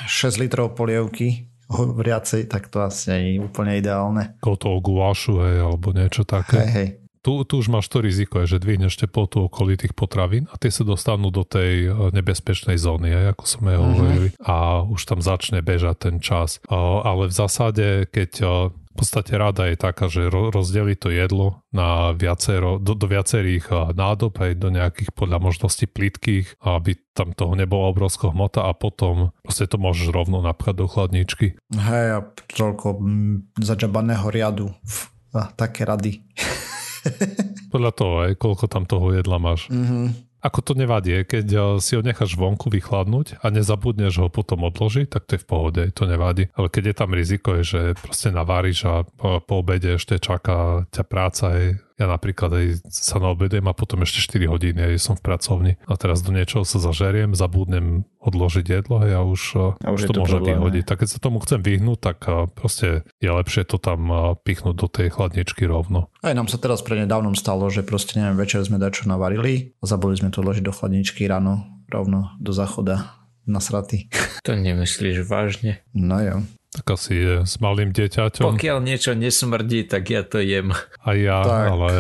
6 0.10 0.42
litrov 0.42 0.74
polievky 0.74 1.54
viacej, 1.74 2.50
tak 2.50 2.70
to 2.70 2.86
asi 2.86 3.14
nie 3.14 3.22
je 3.38 3.46
úplne 3.46 3.78
ideálne. 3.78 4.38
Koho 4.42 4.58
toho 4.58 4.78
gulášu, 4.82 5.42
hej, 5.42 5.62
alebo 5.62 5.94
niečo 5.94 6.26
také. 6.26 6.66
Hej, 6.66 6.70
hej 6.74 6.90
tu, 7.24 7.48
tu 7.48 7.54
už 7.58 7.72
máš 7.72 7.88
to 7.88 8.04
riziko, 8.04 8.44
že 8.44 8.60
dvihneš 8.60 9.00
teplotu 9.00 9.48
okolitých 9.48 9.96
potravín 9.96 10.52
a 10.52 10.60
tie 10.60 10.70
sa 10.70 10.84
dostanú 10.84 11.32
do 11.32 11.48
tej 11.48 11.88
uh, 11.88 12.12
nebezpečnej 12.12 12.76
zóny, 12.76 13.16
aj 13.16 13.26
ako 13.40 13.44
sme 13.48 13.72
uh-huh. 13.74 13.82
hovorili. 13.82 14.28
A 14.44 14.84
už 14.84 15.02
tam 15.08 15.24
začne 15.24 15.64
bežať 15.64 16.12
ten 16.12 16.16
čas. 16.20 16.60
Uh, 16.68 17.00
ale 17.08 17.32
v 17.32 17.34
zásade, 17.34 17.88
keď 18.12 18.32
uh, 18.44 18.52
v 18.94 18.96
podstate 19.02 19.34
rada 19.34 19.66
je 19.66 19.78
taká, 19.80 20.06
že 20.06 20.30
rozdeli 20.30 20.94
to 20.94 21.10
jedlo 21.10 21.66
na 21.74 22.14
viacero, 22.14 22.78
do, 22.78 22.94
do 22.94 23.10
viacerých 23.10 23.98
nádob, 23.98 24.38
aj 24.38 24.54
do 24.54 24.70
nejakých 24.70 25.10
podľa 25.18 25.42
možností 25.42 25.90
plitkých, 25.90 26.62
aby 26.62 27.02
tam 27.18 27.34
toho 27.34 27.58
nebola 27.58 27.90
obrovská 27.90 28.30
hmota 28.30 28.70
a 28.70 28.78
potom 28.78 29.34
proste 29.42 29.66
to 29.66 29.82
môžeš 29.82 30.14
rovno 30.14 30.46
napchať 30.46 30.78
do 30.78 30.86
chladničky. 30.86 31.58
Hej, 31.74 32.08
a 32.14 32.20
toľko 32.54 33.02
zadžabaného 33.58 34.30
riadu. 34.30 34.70
A, 35.34 35.50
také 35.58 35.90
rady. 35.90 36.22
podľa 37.74 37.92
toho 37.92 38.14
aj, 38.28 38.32
koľko 38.38 38.66
tam 38.70 38.84
toho 38.86 39.14
jedla 39.16 39.38
máš. 39.42 39.68
Mm-hmm. 39.70 40.34
Ako 40.44 40.60
to 40.60 40.74
nevadí, 40.76 41.24
keď 41.24 41.48
eh, 41.56 41.64
si 41.80 41.96
ho 41.96 42.04
necháš 42.04 42.36
vonku 42.36 42.68
vychladnúť 42.68 43.40
a 43.40 43.48
nezabudneš 43.48 44.14
ho 44.20 44.28
potom 44.28 44.68
odložiť, 44.68 45.08
tak 45.08 45.24
to 45.24 45.40
je 45.40 45.44
v 45.44 45.48
pohode, 45.48 45.82
to 45.96 46.04
nevadí. 46.04 46.52
Ale 46.60 46.68
keď 46.68 46.84
je 46.92 46.96
tam 46.96 47.12
riziko, 47.16 47.50
že 47.64 47.96
proste 47.96 48.30
naváriš 48.36 48.78
a 48.84 49.08
po 49.40 49.54
obede 49.56 49.96
ešte 49.96 50.20
čaká 50.20 50.84
ťa 50.92 51.04
práca, 51.08 51.46
ja 52.00 52.06
napríklad 52.10 52.52
aj 52.54 52.66
sa 52.90 53.22
naobedujem 53.22 53.66
a 53.70 53.74
potom 53.78 54.02
ešte 54.02 54.38
4 54.40 54.50
hodiny 54.50 54.80
aj 54.82 55.02
som 55.02 55.16
v 55.18 55.26
pracovni 55.26 55.72
a 55.86 55.94
teraz 55.94 56.26
do 56.26 56.34
niečoho 56.34 56.66
sa 56.66 56.82
zažeriem, 56.82 57.38
zabudnem 57.38 58.10
odložiť 58.24 58.66
jedlo 58.66 59.04
a 59.04 59.06
ja 59.06 59.20
už, 59.22 59.42
a 59.84 59.90
už, 59.92 60.08
už 60.08 60.10
to, 60.10 60.14
to 60.16 60.22
môžem 60.24 60.42
vyhodiť. 60.56 60.84
Tak 60.88 61.06
keď 61.06 61.10
sa 61.12 61.20
tomu 61.20 61.44
chcem 61.44 61.60
vyhnúť, 61.62 62.00
tak 62.00 62.18
proste 62.56 63.04
je 63.20 63.30
lepšie 63.30 63.68
to 63.68 63.78
tam 63.78 64.10
pichnúť 64.42 64.76
do 64.80 64.88
tej 64.88 65.14
chladničky 65.14 65.68
rovno. 65.68 66.10
Aj 66.24 66.34
nám 66.34 66.48
sa 66.48 66.58
teraz 66.58 66.82
pre 66.82 66.98
nedávnom 66.98 67.36
stalo, 67.36 67.68
že 67.68 67.84
proste 67.84 68.18
neviem, 68.18 68.40
večer 68.40 68.64
sme 68.64 68.82
dačo 68.82 69.06
navarili 69.06 69.76
a 69.80 69.86
zabudli 69.86 70.24
sme 70.24 70.32
to 70.32 70.42
odložiť 70.42 70.64
do 70.64 70.74
chladničky 70.74 71.28
ráno 71.28 71.68
rovno 71.92 72.34
do 72.42 72.56
záchoda 72.56 73.20
na 73.44 73.60
sraty. 73.60 74.08
To 74.48 74.56
nemyslíš 74.56 75.28
vážne? 75.28 75.84
No 75.92 76.24
jo. 76.24 76.36
Tak 76.74 76.86
asi 76.98 77.14
je 77.14 77.36
s 77.46 77.62
malým 77.62 77.94
dieťaťom. 77.94 78.58
Pokiaľ 78.58 78.78
niečo 78.82 79.14
nesmrdí, 79.14 79.86
tak 79.86 80.10
ja 80.10 80.26
to 80.26 80.42
jem. 80.42 80.74
A 81.06 81.10
ja, 81.14 81.46
tak. 81.46 81.70
ale, 81.70 81.92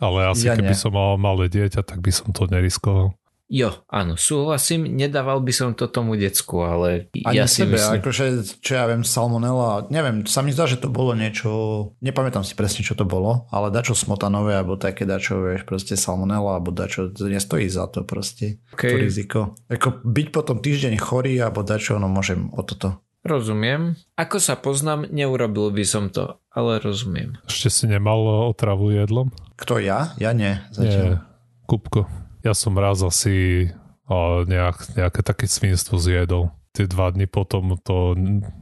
ale 0.00 0.18
asi 0.32 0.48
ja 0.48 0.56
keby 0.56 0.72
nie. 0.72 0.80
som 0.80 0.96
mal 0.96 1.20
malé 1.20 1.52
dieťa, 1.52 1.84
tak 1.84 2.00
by 2.00 2.08
som 2.08 2.32
to 2.32 2.48
neriskoval. 2.48 3.12
Jo, 3.52 3.84
áno, 3.92 4.16
súhlasím, 4.16 4.88
nedával 4.88 5.44
by 5.44 5.52
som 5.52 5.76
to 5.76 5.84
tomu 5.84 6.16
decku, 6.16 6.64
ale 6.64 7.12
Ani 7.20 7.36
ja 7.36 7.44
si 7.44 7.68
sebe, 7.68 7.76
myslím... 7.76 8.00
akože, 8.00 8.24
čo 8.64 8.72
ja 8.80 8.88
viem, 8.88 9.04
salmonella, 9.04 9.92
neviem, 9.92 10.24
sa 10.24 10.40
mi 10.40 10.56
zdá, 10.56 10.64
že 10.64 10.80
to 10.80 10.88
bolo 10.88 11.12
niečo, 11.12 11.92
nepamätám 12.00 12.48
si 12.48 12.56
presne, 12.56 12.80
čo 12.80 12.96
to 12.96 13.04
bolo, 13.04 13.44
ale 13.52 13.68
dačo 13.68 13.92
smotanové, 13.92 14.56
alebo 14.56 14.80
také 14.80 15.04
dačo, 15.04 15.44
vieš, 15.44 15.68
proste 15.68 16.00
salmonella, 16.00 16.56
alebo 16.56 16.72
dačo, 16.72 17.12
to 17.12 17.28
nestojí 17.28 17.68
za 17.68 17.92
to 17.92 18.08
proste, 18.08 18.56
okay. 18.72 18.88
to 18.88 18.96
riziko. 18.96 19.40
Ako 19.68 20.00
byť 20.00 20.26
potom 20.32 20.64
týždeň 20.64 20.96
chorý, 20.96 21.36
alebo 21.36 21.60
dačo, 21.60 22.00
no 22.00 22.08
môžem 22.08 22.48
o 22.56 22.64
toto. 22.64 23.04
Rozumiem. 23.22 23.94
Ako 24.18 24.42
sa 24.42 24.58
poznám, 24.58 25.06
neurobil 25.06 25.70
by 25.70 25.84
som 25.86 26.10
to, 26.10 26.42
ale 26.50 26.82
rozumiem. 26.82 27.38
Ešte 27.46 27.70
si 27.70 27.84
nemal 27.86 28.18
otravu 28.50 28.90
jedlom? 28.90 29.30
Kto 29.54 29.78
ja? 29.78 30.10
Ja 30.18 30.34
nie. 30.34 30.58
Zatiaľ. 30.74 31.06
Nie, 31.06 31.22
Kupko. 31.70 32.10
Ja 32.42 32.50
som 32.58 32.74
raz 32.74 32.98
asi 33.06 33.70
o, 34.10 34.42
nejak, 34.42 34.98
nejaké 34.98 35.20
také 35.22 35.46
svinstvo 35.46 36.02
zjedol 36.02 36.50
tie 36.72 36.88
dva 36.88 37.12
dny 37.12 37.28
potom 37.28 37.76
to, 37.84 38.16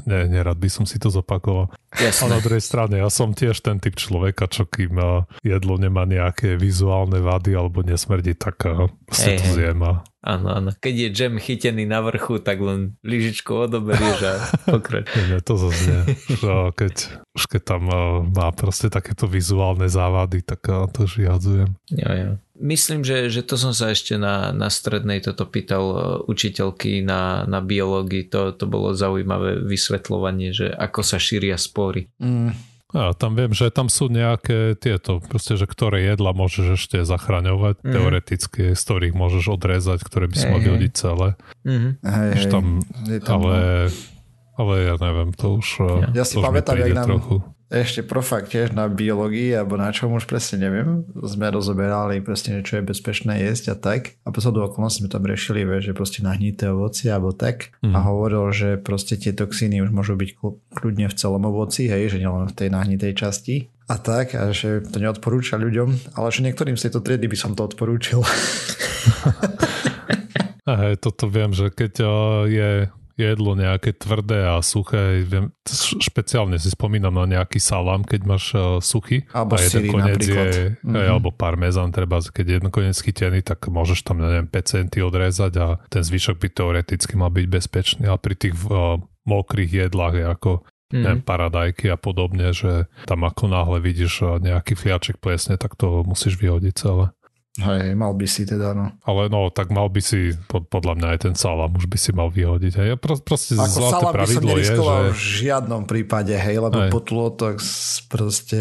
ne, 0.07 0.27
nerad 0.27 0.59
by 0.59 0.67
som 0.67 0.85
si 0.85 0.99
to 0.99 1.09
zopakoval. 1.15 1.71
Jasne. 1.95 2.27
A 2.27 2.35
na 2.35 2.39
druhej 2.43 2.63
strane, 2.63 2.99
ja 2.99 3.11
som 3.11 3.35
tiež 3.35 3.63
ten 3.63 3.79
typ 3.79 3.99
človeka, 3.99 4.51
čo 4.51 4.67
kým 4.67 4.99
jedlo 5.43 5.75
nemá 5.79 6.07
nejaké 6.07 6.59
vizuálne 6.59 7.23
vady 7.23 7.55
alebo 7.55 7.87
nesmrdí, 7.87 8.35
tak 8.35 8.67
si 9.11 9.39
to 9.39 9.47
zjem. 9.55 9.83
Áno, 10.21 10.53
áno. 10.53 10.71
Keď 10.77 10.95
je 10.95 11.09
džem 11.17 11.35
chytený 11.41 11.89
na 11.89 12.05
vrchu, 12.05 12.45
tak 12.45 12.61
len 12.61 13.01
lyžičku 13.01 13.57
odoberieš 13.57 14.21
a 14.21 14.35
pokrač. 14.69 15.09
nie, 15.17 15.25
nie, 15.33 15.41
to 15.41 15.57
zase 15.57 15.81
nie. 15.89 16.03
keď, 16.77 16.95
už 17.33 17.43
keď 17.49 17.63
tam 17.65 17.83
má 18.29 18.53
proste 18.53 18.93
takéto 18.93 19.25
vizuálne 19.25 19.89
závady, 19.89 20.45
tak 20.45 20.61
to 20.93 21.09
už 21.09 21.25
vyhadzujem. 21.25 21.71
Jo, 21.89 22.11
jo. 22.13 22.31
Myslím, 22.61 23.01
že, 23.01 23.33
že 23.33 23.41
to 23.41 23.57
som 23.57 23.73
sa 23.73 23.97
ešte 23.97 24.21
na, 24.21 24.53
na 24.53 24.69
strednej 24.69 25.25
toto 25.25 25.49
pýtal 25.49 25.85
e, 25.89 25.99
učiteľky 26.29 27.01
na, 27.01 27.49
na 27.49 27.65
biológii. 27.65 28.29
To, 28.29 28.53
to 28.53 28.69
bolo 28.69 28.93
zaujímavé 28.93 29.65
vysvetľovanie, 29.65 30.53
že 30.53 30.69
ako 30.69 31.01
sa 31.01 31.17
šíria 31.17 31.57
spory. 31.57 32.13
Mm. 32.21 32.53
A 32.91 33.15
tam 33.15 33.39
viem, 33.39 33.55
že 33.55 33.71
tam 33.73 33.87
sú 33.87 34.11
nejaké 34.13 34.75
tieto, 34.77 35.23
proste, 35.23 35.55
že 35.55 35.65
ktoré 35.65 36.05
jedla 36.11 36.37
môžeš 36.37 36.67
ešte 36.75 36.99
zachraňovať, 37.07 37.81
mm. 37.81 37.93
teoreticky, 37.97 38.63
z 38.77 38.83
ktorých 38.83 39.15
môžeš 39.17 39.45
odrezať, 39.57 40.05
ktoré 40.05 40.29
by 40.29 40.37
si 40.37 40.45
hey, 40.45 40.53
mal 40.53 40.61
vyhodiť 40.61 40.93
celé. 40.93 41.29
Mm-hmm. 41.65 41.93
Hej, 42.03 42.31
tam, 42.51 42.65
tam, 43.23 43.41
ale, 43.47 43.59
ale 44.59 44.75
ja 44.85 44.95
neviem, 44.99 45.31
to 45.33 45.47
už, 45.63 45.67
ja 46.13 46.27
si 46.27 46.37
pamätám, 46.43 46.83
jak 46.83 46.99
nám, 46.99 47.07
trochu 47.07 47.35
ešte 47.71 48.03
profak 48.03 48.51
tiež 48.51 48.75
na 48.75 48.91
biológii 48.91 49.55
alebo 49.55 49.79
na 49.79 49.95
čom 49.95 50.19
už 50.19 50.27
presne 50.27 50.67
neviem. 50.67 51.07
Sme 51.23 51.55
rozoberali 51.55 52.19
presne, 52.19 52.67
čo 52.67 52.83
je 52.83 52.89
bezpečné 52.91 53.47
jesť 53.47 53.73
a 53.73 53.77
tak. 53.79 54.19
A 54.27 54.35
poslednú 54.35 54.67
okolnosti 54.67 55.07
sme 55.07 55.07
tam 55.07 55.23
riešili, 55.23 55.63
že 55.79 55.95
proste 55.95 56.27
nahnité 56.27 56.75
ovoci 56.75 57.07
alebo 57.07 57.31
tak. 57.31 57.71
Mm. 57.87 57.95
A 57.95 57.99
mhm. 58.03 58.07
hovoril, 58.11 58.45
že 58.51 58.69
proste 58.75 59.15
tie 59.15 59.31
toxíny 59.31 59.87
už 59.87 59.95
môžu 59.95 60.19
byť 60.19 60.31
kľudne 60.75 61.07
v 61.07 61.15
celom 61.15 61.47
ovoci, 61.47 61.87
hej, 61.87 62.11
že 62.11 62.19
nielen 62.19 62.51
v 62.51 62.59
tej 62.59 62.69
nahnitej 62.75 63.15
časti. 63.15 63.71
A 63.87 63.99
tak, 63.99 64.39
a 64.39 64.55
že 64.55 64.87
to 64.87 65.03
neodporúča 65.03 65.59
ľuďom, 65.59 66.15
ale 66.15 66.29
že 66.31 66.47
niektorým 66.47 66.79
z 66.79 66.91
tejto 66.91 67.03
triedy 67.03 67.27
by 67.27 67.39
som 67.39 67.59
to 67.59 67.67
odporúčil. 67.67 68.23
hej, 70.79 70.95
toto 71.03 71.27
viem, 71.27 71.51
že 71.51 71.75
keď 71.75 71.95
je 72.47 72.71
jedlo 73.21 73.53
nejaké 73.59 73.93
tvrdé 73.93 74.49
a 74.49 74.59
suché. 74.65 75.21
Viem, 75.23 75.53
špeciálne 76.01 76.57
si 76.57 76.73
spomínam 76.73 77.13
na 77.13 77.27
nejaký 77.29 77.61
salám, 77.61 78.03
keď 78.03 78.21
máš 78.25 78.45
uh, 78.57 78.81
suchý. 78.81 79.29
Alebo 79.31 79.57
a 79.57 79.59
jeden 79.61 79.85
koniec 79.93 80.21
je, 80.25 80.77
mm-hmm. 80.81 81.11
alebo 81.11 81.31
parmezán, 81.35 81.93
treba, 81.93 82.25
keď 82.25 82.45
je 82.45 82.55
jeden 82.57 82.71
koniec 82.73 82.97
chytený, 82.97 83.45
tak 83.45 83.69
môžeš 83.69 84.03
tam, 84.03 84.25
neviem, 84.25 84.49
5 84.49 84.73
centy 84.73 85.05
odrezať 85.05 85.53
a 85.61 85.67
ten 85.93 86.03
zvyšok 86.03 86.41
by 86.41 86.49
teoreticky 86.51 87.15
mal 87.15 87.29
byť 87.29 87.47
bezpečný. 87.47 88.05
A 88.09 88.17
pri 88.17 88.35
tých 88.35 88.57
uh, 88.67 88.97
mokrých 89.29 89.89
jedlách 89.89 90.15
je 90.17 90.25
ako 90.27 90.51
mm. 90.91 91.03
neviem, 91.03 91.23
paradajky 91.23 91.87
a 91.91 91.97
podobne, 91.97 92.51
že 92.51 92.91
tam 93.07 93.23
ako 93.25 93.47
náhle 93.47 93.79
vidíš 93.79 94.43
nejaký 94.43 94.75
fliaček 94.75 95.23
plesne, 95.23 95.55
tak 95.55 95.79
to 95.79 96.03
musíš 96.03 96.37
vyhodiť 96.37 96.75
celé. 96.75 97.15
Hej, 97.61 97.93
mal 97.93 98.17
by 98.17 98.27
si 98.27 98.49
teda, 98.49 98.73
no. 98.73 98.97
Ale 99.05 99.29
no, 99.29 99.53
tak 99.53 99.69
mal 99.69 99.93
by 99.93 100.01
si, 100.01 100.33
podľa 100.49 100.97
mňa 100.97 101.09
aj 101.13 101.19
ten 101.29 101.35
salám 101.37 101.77
už 101.77 101.87
by 101.87 101.99
si 102.01 102.11
mal 102.17 102.33
vyhodiť. 102.33 102.73
Hej. 102.81 102.89
Pro, 102.97 103.21
proste 103.21 103.61
Ako 103.61 103.77
zlaté 103.77 104.05
pravidlo 104.17 104.53
by 104.57 104.65
som 104.65 104.77
je, 104.77 104.81
že... 104.81 105.13
v 105.13 105.21
žiadnom 105.45 105.83
prípade, 105.85 106.35
hej, 106.35 106.57
lebo 106.57 106.79
hej. 106.81 106.91
to 106.91 107.47
proste... 108.09 108.61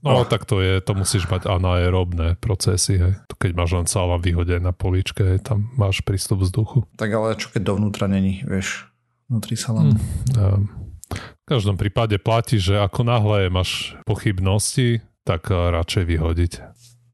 No, 0.00 0.24
oh. 0.24 0.26
tak 0.26 0.48
to 0.48 0.64
je, 0.64 0.80
to 0.80 0.96
musíš 0.96 1.28
mať 1.28 1.44
anaerobné 1.46 2.40
procesy, 2.40 2.96
hej. 2.96 3.12
Keď 3.36 3.52
máš 3.52 3.70
len 3.76 3.86
salám 3.86 4.24
vyhodený 4.24 4.64
na 4.64 4.72
poličke, 4.72 5.20
hej, 5.20 5.44
tam 5.44 5.68
máš 5.76 6.00
prístup 6.00 6.40
vzduchu. 6.40 6.88
Tak 6.96 7.12
ale 7.12 7.36
čo 7.36 7.52
keď 7.52 7.76
dovnútra 7.76 8.08
není, 8.08 8.40
vieš, 8.48 8.88
vnútri 9.28 9.54
salámu. 9.54 10.00
Hmm, 10.32 10.64
v 11.12 11.44
každom 11.44 11.76
prípade 11.76 12.16
platí, 12.16 12.56
že 12.56 12.80
ako 12.80 13.04
náhle 13.04 13.52
máš 13.52 13.92
pochybnosti, 14.08 15.04
tak 15.24 15.48
radšej 15.48 16.04
vyhodiť. 16.04 16.52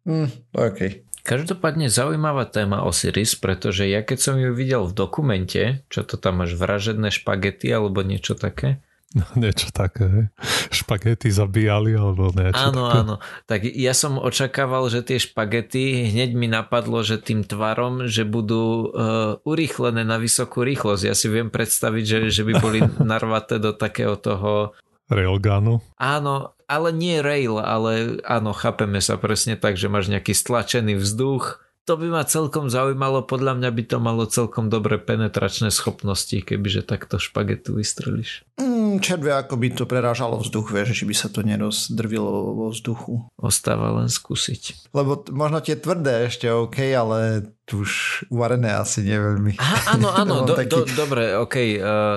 Mm, 0.05 0.31
OK. 0.57 0.81
Každopádne 1.21 1.93
zaujímavá 1.93 2.49
téma 2.49 2.83
Osiris, 2.89 3.37
pretože 3.37 3.85
ja 3.85 4.01
keď 4.01 4.19
som 4.19 4.37
ju 4.41 4.57
videl 4.57 4.89
v 4.89 4.97
dokumente, 4.97 5.85
čo 5.93 6.01
to 6.01 6.17
tam 6.17 6.41
máš, 6.41 6.57
vražedné 6.57 7.13
špagety 7.13 7.69
alebo 7.69 8.01
niečo 8.01 8.33
také, 8.33 8.81
No, 9.11 9.27
niečo 9.35 9.75
také, 9.75 10.31
špagety 10.71 11.35
zabíjali 11.35 11.99
alebo 11.99 12.31
niečo 12.31 12.71
Áno, 12.71 12.87
také. 12.87 12.99
áno. 13.03 13.15
Tak 13.51 13.61
ja 13.67 13.91
som 13.91 14.23
očakával, 14.23 14.87
že 14.87 15.03
tie 15.03 15.19
špagety, 15.19 16.15
hneď 16.15 16.31
mi 16.39 16.47
napadlo, 16.47 17.03
že 17.03 17.19
tým 17.19 17.43
tvarom, 17.43 18.07
že 18.07 18.23
budú 18.23 18.87
uh, 18.87 19.43
urýchlené 19.43 20.07
na 20.07 20.15
vysokú 20.23 20.63
rýchlosť. 20.63 21.11
Ja 21.11 21.19
si 21.19 21.27
viem 21.27 21.51
predstaviť, 21.51 22.05
že, 22.07 22.19
že 22.31 22.43
by 22.47 22.53
boli 22.63 22.79
narvaté 23.03 23.59
do 23.59 23.75
takého 23.75 24.15
toho 24.15 24.79
Railgunu? 25.11 25.83
Áno, 25.99 26.55
ale 26.70 26.94
nie 26.94 27.18
rail, 27.18 27.59
ale 27.59 28.23
áno, 28.23 28.55
chápeme 28.55 29.03
sa 29.03 29.18
presne 29.18 29.59
tak, 29.59 29.75
že 29.75 29.90
máš 29.90 30.07
nejaký 30.07 30.31
stlačený 30.31 30.94
vzduch. 31.03 31.59
To 31.90 31.99
by 31.99 32.07
ma 32.07 32.23
celkom 32.23 32.70
zaujímalo, 32.70 33.27
podľa 33.27 33.59
mňa 33.59 33.70
by 33.75 33.83
to 33.90 33.99
malo 33.99 34.23
celkom 34.31 34.70
dobré 34.70 35.03
penetračné 35.03 35.75
schopnosti, 35.75 36.38
kebyže 36.38 36.87
takto 36.87 37.18
špagetu 37.18 37.75
vystrelíš. 37.75 38.46
Mm, 38.62 38.70
červie, 38.98 39.31
ako 39.31 39.55
by 39.55 39.68
to 39.70 39.85
prerážalo 39.87 40.42
vzduch, 40.42 40.74
vieš, 40.74 40.98
či 40.98 41.05
by 41.07 41.14
sa 41.14 41.31
to 41.31 41.46
nerozdrvilo 41.46 42.57
vo 42.57 42.66
vzduchu. 42.74 43.31
Ostáva 43.38 43.94
len 44.03 44.11
skúsiť. 44.11 44.90
Lebo 44.90 45.22
možno 45.31 45.62
tie 45.62 45.79
tvrdé 45.79 46.26
ešte 46.26 46.50
OK, 46.50 46.83
ale 46.90 47.53
už 47.70 48.24
uvarené 48.35 48.74
asi 48.74 49.07
neveľmi. 49.07 49.55
Aha, 49.62 49.94
áno, 49.94 50.11
áno, 50.26 50.35
do, 50.42 50.59
taký... 50.59 50.74
do, 50.74 50.79
dobre, 50.98 51.38
OK, 51.38 51.57
uh, 51.57 51.70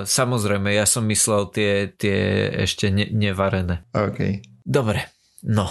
samozrejme, 0.07 0.73
ja 0.73 0.89
som 0.89 1.05
myslel 1.05 1.53
tie, 1.53 1.93
tie 1.93 2.49
ešte 2.65 2.89
ne, 2.89 3.05
nevarené. 3.13 3.85
OK. 3.93 4.41
Dobre, 4.65 5.13
no 5.45 5.69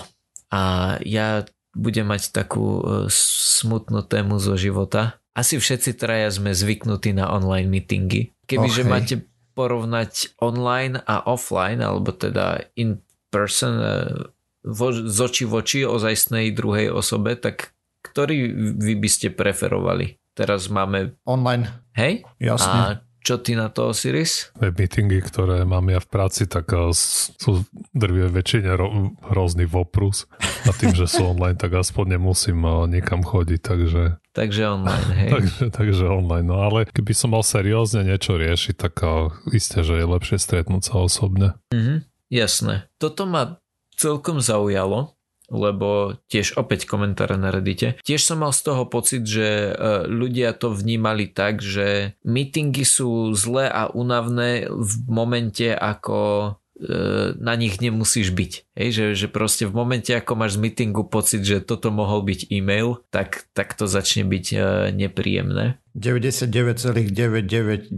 a 0.52 0.94
ja 1.02 1.48
budem 1.72 2.04
mať 2.04 2.36
takú 2.36 2.84
uh, 2.84 2.84
smutnú 3.08 4.04
tému 4.04 4.36
zo 4.36 4.54
života. 4.60 5.16
Asi 5.32 5.56
všetci 5.56 5.96
traja 5.96 6.28
sme 6.28 6.52
zvyknutí 6.52 7.16
na 7.16 7.32
online 7.32 7.72
meetingy. 7.72 8.36
Kebyže 8.44 8.84
okay. 8.84 8.92
máte 8.92 9.14
porovnať 9.52 10.36
online 10.40 11.00
a 11.04 11.22
offline, 11.28 11.80
alebo 11.84 12.12
teda 12.12 12.72
in 12.74 13.00
person 13.28 13.74
uh, 13.78 14.32
vo, 14.64 14.92
z 14.92 15.18
oči 15.18 15.44
v 15.44 15.52
oči 15.60 15.80
ozajstnej 15.84 16.54
druhej 16.54 16.92
osobe, 16.92 17.36
tak 17.36 17.76
ktorý 18.02 18.50
vy 18.80 18.94
by 18.98 19.08
ste 19.08 19.28
preferovali? 19.30 20.18
Teraz 20.32 20.72
máme... 20.72 21.14
Online. 21.28 21.68
Hej? 21.92 22.24
Jasne. 22.40 22.72
A 22.72 22.84
čo 23.22 23.38
ty 23.38 23.54
na 23.54 23.70
to, 23.70 23.94
Osiris? 23.94 24.50
Web 24.58 24.82
meetingy, 24.82 25.22
ktoré 25.22 25.62
mám 25.62 25.87
ja 25.87 26.02
v 26.02 26.08
práci, 26.11 26.50
tak 26.50 26.68
eh, 26.74 26.90
sú 26.92 27.62
drvie 27.94 28.26
väčšine 28.26 28.70
ro- 28.74 29.14
hrozný 29.30 29.64
voprus. 29.70 30.26
A 30.66 30.74
tým, 30.74 30.90
že 30.92 31.06
sú 31.06 31.30
online, 31.30 31.56
tak 31.56 31.78
aspoň 31.78 32.18
nemusím 32.18 32.66
eh, 32.66 33.00
nikam 33.00 33.22
chodiť, 33.22 33.61
takže... 33.62 34.02
Takže 34.35 34.62
online, 34.64 35.11
hej. 35.14 35.30
takže, 35.38 35.62
takže 35.70 36.04
online, 36.11 36.46
no 36.50 36.58
ale 36.66 36.90
keby 36.90 37.14
som 37.14 37.30
mal 37.30 37.46
seriózne 37.46 38.02
niečo 38.02 38.35
riešiť, 38.40 38.74
tak 38.74 39.04
uh, 39.04 39.28
isté, 39.52 39.85
že 39.85 40.00
je 40.00 40.06
lepšie 40.08 40.40
stretnúť 40.40 40.88
sa 40.88 41.04
osobne. 41.04 41.48
Mhm, 41.68 42.08
jasné. 42.32 42.88
Toto 42.96 43.28
ma 43.28 43.61
celkom 43.92 44.40
zaujalo, 44.40 45.12
lebo 45.52 46.16
tiež 46.32 46.56
opäť 46.56 46.88
komentáre 46.88 47.36
na 47.36 47.52
Reddite. 47.52 48.00
Tiež 48.00 48.24
som 48.24 48.40
mal 48.40 48.56
z 48.56 48.72
toho 48.72 48.88
pocit, 48.88 49.28
že 49.28 49.68
e, 49.70 49.72
ľudia 50.08 50.56
to 50.56 50.72
vnímali 50.72 51.28
tak, 51.28 51.60
že 51.60 52.16
meetingy 52.24 52.88
sú 52.88 53.36
zlé 53.36 53.68
a 53.68 53.92
únavné 53.92 54.72
v 54.72 54.92
momente, 55.12 55.68
ako 55.68 56.56
e, 56.80 57.36
na 57.36 57.52
nich 57.60 57.84
nemusíš 57.84 58.32
byť. 58.32 58.72
Hej, 58.72 58.88
že, 58.96 59.12
že 59.12 59.28
proste 59.28 59.68
v 59.68 59.76
momente, 59.76 60.16
ako 60.16 60.40
máš 60.40 60.56
z 60.56 60.64
meetingu 60.64 61.04
pocit, 61.04 61.44
že 61.44 61.60
toto 61.60 61.92
mohol 61.92 62.24
byť 62.24 62.48
e-mail, 62.48 63.04
tak, 63.12 63.44
tak 63.52 63.76
to 63.76 63.84
začne 63.84 64.24
byť 64.24 64.46
uh, 64.56 64.88
nepríjemné. 64.96 65.76
99,999% 65.92 67.92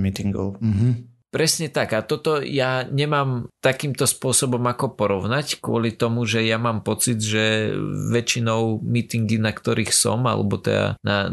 meetingov. 0.00 0.56
Mhm. 0.64 1.09
Presne 1.30 1.70
tak. 1.70 1.94
A 1.94 2.02
toto 2.02 2.42
ja 2.42 2.82
nemám 2.90 3.46
takýmto 3.62 4.02
spôsobom 4.02 4.66
ako 4.66 4.98
porovnať 4.98 5.62
kvôli 5.62 5.94
tomu, 5.94 6.26
že 6.26 6.42
ja 6.42 6.58
mám 6.58 6.82
pocit, 6.82 7.22
že 7.22 7.70
väčšinou 8.10 8.82
meetingy, 8.82 9.38
na 9.38 9.54
ktorých 9.54 9.94
som, 9.94 10.26
alebo 10.26 10.58
teda 10.58 10.98
na, 11.06 11.30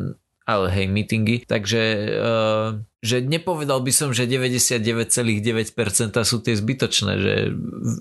ale 0.48 0.72
hej, 0.72 0.88
meetingy, 0.88 1.44
takže 1.44 1.82
uh, 2.16 2.80
že 3.04 3.22
nepovedal 3.22 3.84
by 3.86 3.92
som, 3.94 4.10
že 4.10 4.26
99,9% 4.26 6.18
sú 6.26 6.38
tie 6.42 6.56
zbytočné, 6.58 7.12
že 7.22 7.34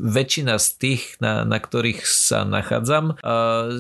väčšina 0.01 0.57
z 0.57 0.69
tých, 0.81 1.03
na, 1.21 1.45
na 1.45 1.59
ktorých 1.61 2.01
sa 2.07 2.49
nachádzam, 2.49 3.21
uh, 3.21 3.77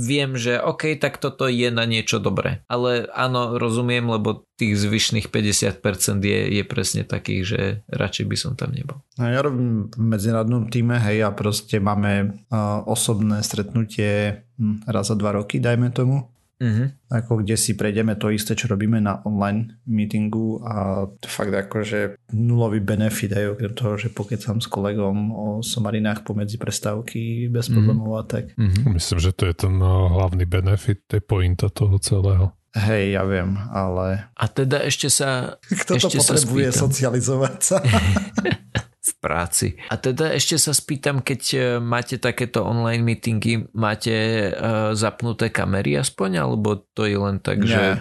viem, 0.00 0.38
že 0.40 0.56
OK, 0.56 0.96
tak 0.96 1.20
toto 1.20 1.50
je 1.50 1.68
na 1.68 1.84
niečo 1.84 2.16
dobré. 2.16 2.64
Ale 2.70 3.10
áno, 3.12 3.60
rozumiem, 3.60 4.08
lebo 4.08 4.46
tých 4.56 4.78
zvyšných 4.78 5.28
50% 5.28 6.22
je, 6.22 6.40
je 6.58 6.64
presne 6.64 7.02
takých, 7.02 7.42
že 7.44 7.60
radšej 7.90 8.24
by 8.30 8.36
som 8.38 8.52
tam 8.54 8.72
nebol. 8.72 9.02
No, 9.18 9.26
ja 9.26 9.42
robím 9.42 9.90
v 9.90 10.00
medzinárodnom 10.00 10.70
týme, 10.70 10.96
hej, 10.96 11.26
a 11.26 11.30
proste 11.34 11.76
máme 11.76 12.40
uh, 12.48 12.80
osobné 12.88 13.42
stretnutie 13.44 14.46
hm, 14.56 14.86
raz 14.88 15.10
za 15.10 15.18
dva 15.18 15.34
roky, 15.36 15.60
dajme 15.60 15.90
tomu 15.92 16.33
Uh-huh. 16.62 16.86
Ako 17.10 17.42
kde 17.42 17.58
si 17.58 17.74
prejdeme 17.74 18.14
to 18.14 18.30
isté, 18.30 18.54
čo 18.54 18.70
robíme 18.70 19.02
na 19.02 19.18
online 19.26 19.82
meetingu 19.90 20.62
a 20.62 21.06
fakt 21.26 21.50
akože 21.50 22.30
nulový 22.30 22.78
benefit 22.78 23.34
aj 23.34 23.58
okrem 23.58 23.72
toho, 23.74 23.94
že 23.98 24.14
pokecam 24.14 24.62
s 24.62 24.70
kolegom 24.70 25.34
o 25.34 25.46
somarinách 25.60 26.22
pomedzi 26.22 26.56
prestávky 26.56 27.50
bez 27.50 27.66
uh-huh. 27.66 27.82
problémov 27.82 28.10
a 28.18 28.24
tak. 28.24 28.54
Uh-huh. 28.54 28.94
Myslím, 28.94 29.18
že 29.18 29.34
to 29.34 29.50
je 29.50 29.54
ten 29.54 29.74
uh, 29.82 30.10
hlavný 30.14 30.46
benefit, 30.46 31.02
to 31.10 31.18
je 31.18 31.22
pointa 31.24 31.66
toho 31.70 31.98
celého. 31.98 32.54
Hej, 32.74 33.14
ja 33.14 33.22
viem, 33.22 33.54
ale... 33.70 34.26
A 34.34 34.50
teda 34.50 34.82
ešte 34.82 35.06
sa... 35.06 35.58
Kto 35.82 35.94
ešte 35.94 36.18
to 36.18 36.26
potrebuje 36.26 36.74
sa 36.74 36.90
socializovať 36.90 37.56
sa? 37.62 37.78
v 39.04 39.12
práci. 39.20 39.68
A 39.92 40.00
teda 40.00 40.32
ešte 40.32 40.56
sa 40.56 40.72
spýtam, 40.72 41.20
keď 41.20 41.40
e, 41.52 41.58
máte 41.76 42.16
takéto 42.16 42.64
online 42.64 43.04
meetingy, 43.04 43.68
máte 43.76 44.48
uh, 44.48 44.96
zapnuté 44.96 45.52
kamery 45.52 46.00
aspoň, 46.00 46.40
alebo 46.40 46.88
to 46.96 47.04
je 47.04 47.16
len 47.20 47.36
tak, 47.44 47.60
nie. 47.60 47.68
že... 47.68 48.00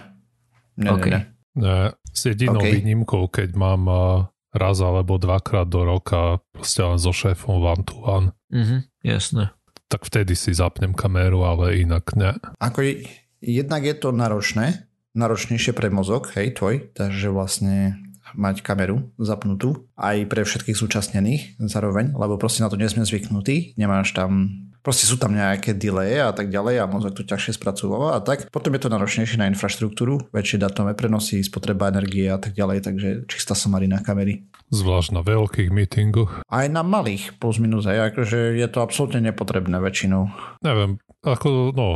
Nie, 0.79 0.89
okay. 0.95 1.11
nie, 1.11 1.21
nie. 1.59 1.79
S 2.13 2.21
jedinou 2.29 2.63
okay. 2.63 2.79
výnimkou, 2.79 3.27
keď 3.27 3.49
mám 3.53 3.81
uh, 3.85 4.31
raz 4.53 4.79
alebo 4.79 5.17
dvakrát 5.17 5.65
do 5.65 5.81
roka 5.83 6.39
proste 6.53 6.85
len 6.85 7.01
so 7.01 7.11
šéfom 7.11 7.59
one 7.59 7.83
to 7.83 7.97
one. 7.99 8.27
Mhm, 8.53 8.87
jasné. 9.01 9.51
Tak 9.89 10.05
vtedy 10.07 10.37
si 10.37 10.53
zapnem 10.53 10.93
kameru, 10.93 11.43
ale 11.45 11.81
inak 11.81 12.13
ne. 12.17 12.37
Ako 12.61 12.81
je, 12.85 12.93
jednak 13.41 13.85
je 13.85 13.93
to 13.97 14.13
náročné, 14.13 14.89
náročnejšie 15.17 15.73
pre 15.73 15.89
mozog, 15.93 16.33
hej, 16.33 16.57
tvoj, 16.57 16.93
takže 16.93 17.29
vlastne 17.29 17.97
mať 18.35 18.65
kameru 18.65 19.13
zapnutú 19.21 19.87
aj 19.97 20.27
pre 20.27 20.43
všetkých 20.43 20.77
zúčastnených 20.77 21.41
zároveň, 21.61 22.13
lebo 22.13 22.37
proste 22.37 22.65
na 22.65 22.69
to 22.69 22.77
nie 22.77 22.89
sme 22.89 23.05
zvyknutí, 23.05 23.77
nemáš 23.77 24.13
tam 24.13 24.63
proste 24.83 25.07
sú 25.07 25.15
tam 25.15 25.31
nejaké 25.31 25.71
delaye 25.73 26.19
a 26.19 26.35
tak 26.35 26.51
ďalej 26.51 26.83
a 26.83 26.91
mozog 26.91 27.15
to 27.15 27.23
ťažšie 27.23 27.55
spracováva 27.55 28.19
a 28.19 28.19
tak. 28.19 28.51
Potom 28.51 28.75
je 28.75 28.83
to 28.83 28.91
náročnejšie 28.91 29.39
na 29.39 29.47
infraštruktúru, 29.47 30.27
väčšie 30.35 30.59
datové 30.59 30.91
prenosy, 30.93 31.39
spotreba 31.39 31.87
energie 31.87 32.27
a 32.27 32.37
tak 32.37 32.51
ďalej, 32.53 32.83
takže 32.83 33.09
čistá 33.31 33.55
somarina 33.55 34.03
kamery. 34.03 34.43
Zvlášť 34.75 35.15
na 35.15 35.23
veľkých 35.23 35.71
meetingoch. 35.71 36.43
Aj 36.51 36.67
na 36.67 36.83
malých 36.83 37.39
plus 37.39 37.63
minus, 37.63 37.87
aj 37.87 38.11
akože 38.13 38.59
je 38.59 38.67
to 38.67 38.83
absolútne 38.83 39.23
nepotrebné 39.23 39.79
väčšinou. 39.79 40.27
Neviem, 40.59 40.99
ako 41.23 41.71
no, 41.71 41.87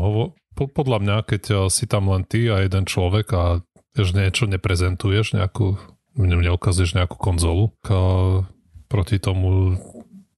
podľa 0.55 0.97
mňa, 1.03 1.17
keď 1.27 1.43
si 1.67 1.85
tam 1.91 2.07
len 2.07 2.23
ty 2.23 2.47
a 2.47 2.63
jeden 2.63 2.87
človek 2.87 3.27
a 3.35 3.43
že 3.97 4.13
niečo 4.13 4.45
neprezentuješ, 4.45 5.33
nejakú 5.33 5.96
mne 6.17 6.41
neukazuješ 6.41 6.97
nejakú 6.97 7.15
konzolu. 7.15 7.71
A 7.87 8.43
proti 8.89 9.21
tomu 9.21 9.77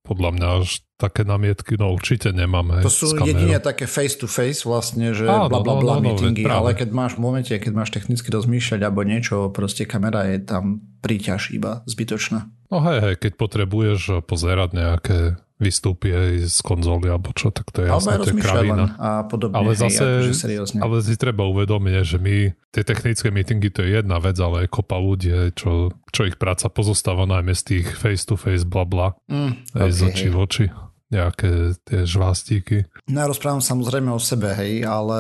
podľa 0.09 0.29
mňa 0.33 0.47
až 0.65 0.81
také 0.97 1.21
namietky, 1.21 1.77
no 1.77 1.93
určite 1.93 2.33
nemám. 2.33 2.81
Hej, 2.81 2.89
to 2.89 2.91
sú 2.91 3.07
jedine 3.21 3.61
také 3.61 3.85
face 3.85 4.17
to 4.17 4.25
face 4.25 4.65
vlastne, 4.65 5.13
že 5.13 5.29
Áno, 5.29 5.53
bla 5.53 5.61
bla 5.61 5.77
no, 5.77 5.81
bla 5.85 5.95
no, 5.95 6.01
no, 6.01 6.05
meetingy, 6.09 6.41
no, 6.49 6.65
ale 6.65 6.73
keď 6.73 6.89
máš 6.89 7.13
v 7.15 7.29
momente, 7.29 7.53
keď 7.53 7.71
máš 7.77 7.93
technicky 7.93 8.25
rozmýšľať 8.33 8.81
alebo 8.81 9.05
niečo, 9.05 9.53
proste 9.53 9.85
kamera 9.85 10.25
je 10.33 10.41
tam 10.41 10.81
príťaž 11.05 11.53
iba 11.53 11.85
zbytočná. 11.85 12.49
No 12.73 12.81
hej, 12.81 12.99
hej, 13.05 13.15
keď 13.21 13.31
potrebuješ 13.37 14.25
pozerať 14.25 14.69
nejaké 14.73 15.19
vystúpi 15.59 16.15
aj 16.15 16.47
z 16.47 16.59
konzoly 16.63 17.11
alebo 17.11 17.35
čo, 17.35 17.51
tak 17.51 17.67
to 17.75 17.83
je 17.83 17.91
jasné, 17.91 18.15
to 18.23 18.31
je 18.31 18.39
kravina. 18.39 18.95
A 18.95 19.27
podobne, 19.27 19.59
ale 19.59 19.75
hej, 19.75 19.91
zase, 19.91 20.03
akože 20.31 20.79
ale 20.79 20.95
si 21.03 21.15
treba 21.19 21.43
uvedomiť, 21.45 21.93
že 22.07 22.17
my, 22.17 22.35
tie 22.71 22.83
technické 22.87 23.27
meetingy 23.27 23.67
to 23.67 23.83
je 23.83 23.99
jedna 23.99 24.23
vec, 24.23 24.39
ale 24.39 24.65
je 24.65 24.71
kopa 24.71 24.95
ľudí, 24.95 25.51
čo, 25.59 25.91
čo 26.15 26.21
ich 26.23 26.39
práca 26.39 26.71
pozostáva 26.71 27.27
najmä 27.27 27.51
z 27.51 27.63
tých 27.75 27.85
face 27.91 28.23
to 28.23 28.39
face 28.39 28.63
bla 28.63 28.87
bla, 28.87 29.07
mm, 29.27 29.75
aj 29.75 29.89
okay, 29.91 29.91
z 29.91 29.99
očí 30.07 30.27
v 30.31 30.37
oči 30.39 30.65
nejaké 31.09 31.75
tie 31.83 32.05
žvástíky. 32.05 32.77
No 33.09 33.25
ja 33.25 33.27
rozprávam 33.27 33.59
samozrejme 33.59 34.13
o 34.13 34.21
sebe, 34.21 34.53
hej, 34.55 34.85
ale 34.85 35.19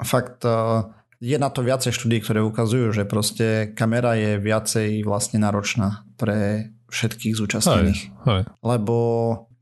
fakt 0.00 0.42
je 1.20 1.36
na 1.40 1.48
to 1.48 1.64
viacej 1.64 1.92
štúdí, 1.96 2.20
ktoré 2.20 2.44
ukazujú, 2.44 2.92
že 2.92 3.08
proste 3.08 3.72
kamera 3.72 4.16
je 4.16 4.36
viacej 4.36 5.04
vlastne 5.04 5.40
náročná 5.40 6.04
pre 6.20 6.70
všetkých 6.90 7.34
zúčastnených. 7.34 8.00
Hej, 8.24 8.24
hej. 8.26 8.42
Lebo 8.62 8.96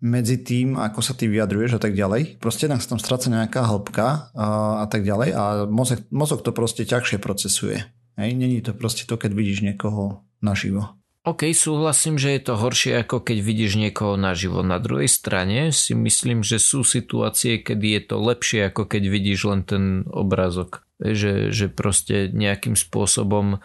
medzi 0.04 0.44
tým, 0.44 0.76
ako 0.76 1.00
sa 1.00 1.16
ty 1.16 1.32
vyjadruješ 1.32 1.80
a 1.80 1.80
tak 1.80 1.96
ďalej, 1.96 2.36
proste 2.36 2.68
jednak 2.68 2.84
sa 2.84 2.92
tam 2.92 3.00
stráca 3.00 3.32
nejaká 3.32 3.64
hĺbka 3.64 4.36
a, 4.36 4.48
a 4.84 4.86
tak 4.86 5.00
ďalej 5.00 5.32
a 5.32 5.42
mozog, 5.64 6.04
mozog 6.12 6.44
to 6.44 6.52
proste 6.52 6.84
ťažšie 6.84 7.16
procesuje. 7.16 7.88
Hej, 8.20 8.30
není 8.36 8.60
to 8.60 8.76
proste 8.76 9.08
to, 9.08 9.16
keď 9.16 9.32
vidíš 9.32 9.64
niekoho 9.64 10.22
naživo. 10.44 11.00
OK, 11.24 11.56
súhlasím, 11.56 12.20
že 12.20 12.36
je 12.36 12.40
to 12.44 12.60
horšie 12.60 13.00
ako 13.00 13.24
keď 13.24 13.38
vidíš 13.40 13.80
niekoho 13.80 14.20
naživo. 14.20 14.60
Na 14.60 14.76
druhej 14.76 15.08
strane 15.08 15.72
si 15.72 15.96
myslím, 15.96 16.44
že 16.44 16.60
sú 16.60 16.84
situácie, 16.84 17.64
kedy 17.64 17.96
je 17.96 18.02
to 18.12 18.16
lepšie 18.20 18.68
ako 18.68 18.84
keď 18.84 19.02
vidíš 19.08 19.40
len 19.48 19.64
ten 19.64 19.84
obrázok 20.12 20.84
že, 21.12 21.52
že 21.52 21.68
proste 21.68 22.32
nejakým 22.32 22.72
spôsobom 22.72 23.60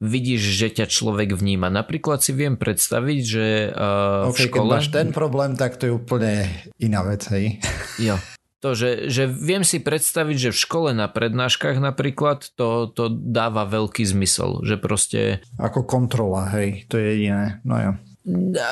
vidíš, 0.00 0.42
že 0.56 0.68
ťa 0.72 0.86
človek 0.88 1.36
vníma. 1.36 1.68
Napríklad 1.68 2.24
si 2.24 2.32
viem 2.32 2.56
predstaviť, 2.56 3.20
že 3.20 3.46
uh, 3.68 4.32
okay, 4.32 4.48
v 4.48 4.48
škole... 4.48 4.72
Keď 4.72 4.78
máš 4.80 4.88
ten 4.88 5.08
problém, 5.12 5.52
tak 5.60 5.76
to 5.76 5.84
je 5.84 5.92
úplne 5.92 6.48
iná 6.80 7.04
vec, 7.04 7.28
hej? 7.28 7.60
Jo. 8.00 8.16
To, 8.64 8.72
že, 8.72 9.12
že 9.12 9.28
viem 9.28 9.60
si 9.60 9.76
predstaviť, 9.76 10.48
že 10.48 10.50
v 10.56 10.62
škole 10.64 10.90
na 10.96 11.04
prednáškach 11.04 11.76
napríklad 11.84 12.48
to, 12.56 12.88
to 12.88 13.12
dáva 13.12 13.68
veľký 13.68 14.08
zmysel, 14.08 14.64
že 14.64 14.80
proste... 14.80 15.44
Ako 15.60 15.84
kontrola, 15.84 16.48
hej, 16.56 16.88
to 16.88 16.96
je 16.96 17.04
jediné, 17.12 17.60
no 17.60 17.76
ja. 17.76 17.92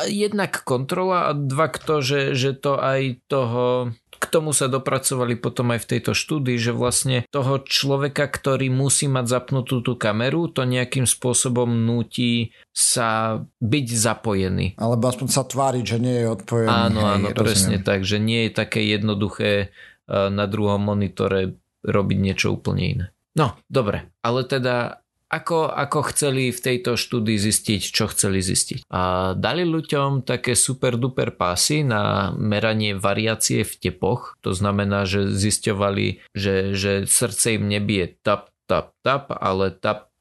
Jednak 0.09 0.64
kontrola 0.64 1.28
a 1.28 1.37
dva 1.37 1.68
to, 1.68 2.00
že, 2.00 2.33
že 2.33 2.57
to 2.57 2.81
aj 2.81 3.20
toho 3.28 3.92
k 4.23 4.31
tomu 4.31 4.55
sa 4.55 4.71
dopracovali 4.71 5.35
potom 5.35 5.75
aj 5.75 5.83
v 5.83 5.91
tejto 5.99 6.15
štúdii, 6.15 6.55
že 6.55 6.71
vlastne 6.71 7.27
toho 7.35 7.59
človeka, 7.67 8.31
ktorý 8.31 8.71
musí 8.71 9.11
mať 9.11 9.27
zapnutú 9.27 9.83
tú 9.83 9.99
kameru, 9.99 10.47
to 10.47 10.63
nejakým 10.63 11.11
spôsobom 11.11 11.67
nutí 11.67 12.55
sa 12.71 13.43
byť 13.59 13.87
zapojený. 13.91 14.79
Alebo 14.79 15.11
aspoň 15.11 15.29
sa 15.29 15.43
tváriť, 15.43 15.85
že 15.85 15.99
nie 15.99 16.17
je 16.23 16.27
odpojený. 16.31 16.71
Áno, 16.71 17.03
áno, 17.03 17.29
hej, 17.35 17.37
presne 17.37 17.83
tak, 17.83 18.07
že 18.07 18.23
nie 18.23 18.47
je 18.47 18.53
také 18.55 18.87
jednoduché 18.87 19.75
na 20.07 20.47
druhom 20.47 20.79
monitore 20.79 21.59
robiť 21.83 22.19
niečo 22.23 22.55
úplne 22.55 22.85
iné. 22.87 23.07
No, 23.35 23.59
dobre, 23.67 24.13
ale 24.23 24.47
teda 24.47 25.02
ako, 25.33 25.73
ako 25.73 26.12
chceli 26.12 26.53
v 26.53 26.61
tejto 26.61 27.01
štúdii 27.01 27.40
zistiť, 27.40 27.81
čo 27.88 28.05
chceli 28.12 28.45
zistiť. 28.45 28.85
A 28.92 29.33
dali 29.33 29.64
ľuďom 29.64 30.29
také 30.29 30.53
super 30.53 31.01
duper 31.01 31.33
pásy 31.33 31.81
na 31.81 32.37
meranie 32.37 32.92
variácie 32.92 33.64
v 33.64 33.73
tepoch. 33.81 34.37
To 34.45 34.53
znamená, 34.53 35.09
že 35.09 35.33
zisťovali, 35.33 36.37
že, 36.37 36.77
že 36.77 37.09
srdce 37.09 37.57
im 37.57 37.64
nebije 37.73 38.21
tap, 38.21 38.53
tap, 38.68 38.92
tap, 39.01 39.33
ale 39.33 39.73
tap, 39.73 40.12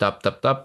tap, 0.00 0.24
tap, 0.24 0.40
tap. 0.40 0.60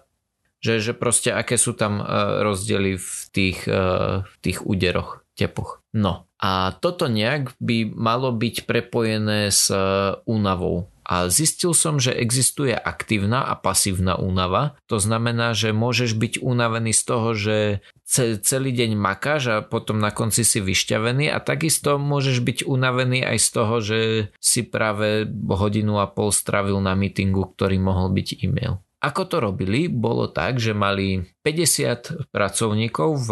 Že, 0.62 0.74
že 0.78 0.94
proste 0.94 1.34
aké 1.34 1.58
sú 1.58 1.74
tam 1.74 2.00
e, 2.00 2.06
rozdiely 2.46 2.94
v 2.94 3.14
tých, 3.34 3.66
e, 3.66 4.22
v 4.22 4.36
tých 4.46 4.62
úderoch, 4.62 5.26
tepoch. 5.34 5.82
No 5.90 6.30
a 6.38 6.78
toto 6.78 7.10
nejak 7.10 7.58
by 7.58 7.90
malo 7.90 8.30
byť 8.30 8.70
prepojené 8.70 9.50
s 9.50 9.74
e, 9.74 9.82
únavou 10.30 10.91
a 11.12 11.28
zistil 11.28 11.76
som, 11.76 12.00
že 12.00 12.16
existuje 12.16 12.72
aktívna 12.72 13.44
a 13.44 13.60
pasívna 13.60 14.16
únava. 14.16 14.80
To 14.88 14.96
znamená, 14.96 15.52
že 15.52 15.76
môžeš 15.76 16.16
byť 16.16 16.34
unavený 16.40 16.96
z 16.96 17.04
toho, 17.04 17.30
že 17.36 17.58
celý 18.40 18.72
deň 18.72 18.96
makáš 18.96 19.44
a 19.52 19.58
potom 19.60 20.00
na 20.00 20.16
konci 20.16 20.48
si 20.48 20.64
vyšťavený 20.64 21.28
a 21.28 21.44
takisto 21.44 22.00
môžeš 22.00 22.40
byť 22.40 22.58
unavený 22.64 23.28
aj 23.28 23.38
z 23.44 23.50
toho, 23.52 23.76
že 23.84 24.00
si 24.40 24.64
práve 24.64 25.28
hodinu 25.52 26.00
a 26.00 26.08
pol 26.08 26.32
stravil 26.32 26.80
na 26.80 26.96
mítingu, 26.96 27.44
ktorý 27.44 27.76
mohol 27.76 28.16
byť 28.16 28.28
e-mail. 28.48 28.80
Ako 29.04 29.28
to 29.28 29.44
robili? 29.44 29.92
Bolo 29.92 30.32
tak, 30.32 30.64
že 30.64 30.72
mali 30.72 31.28
50 31.44 32.32
pracovníkov 32.32 33.10
v 33.20 33.30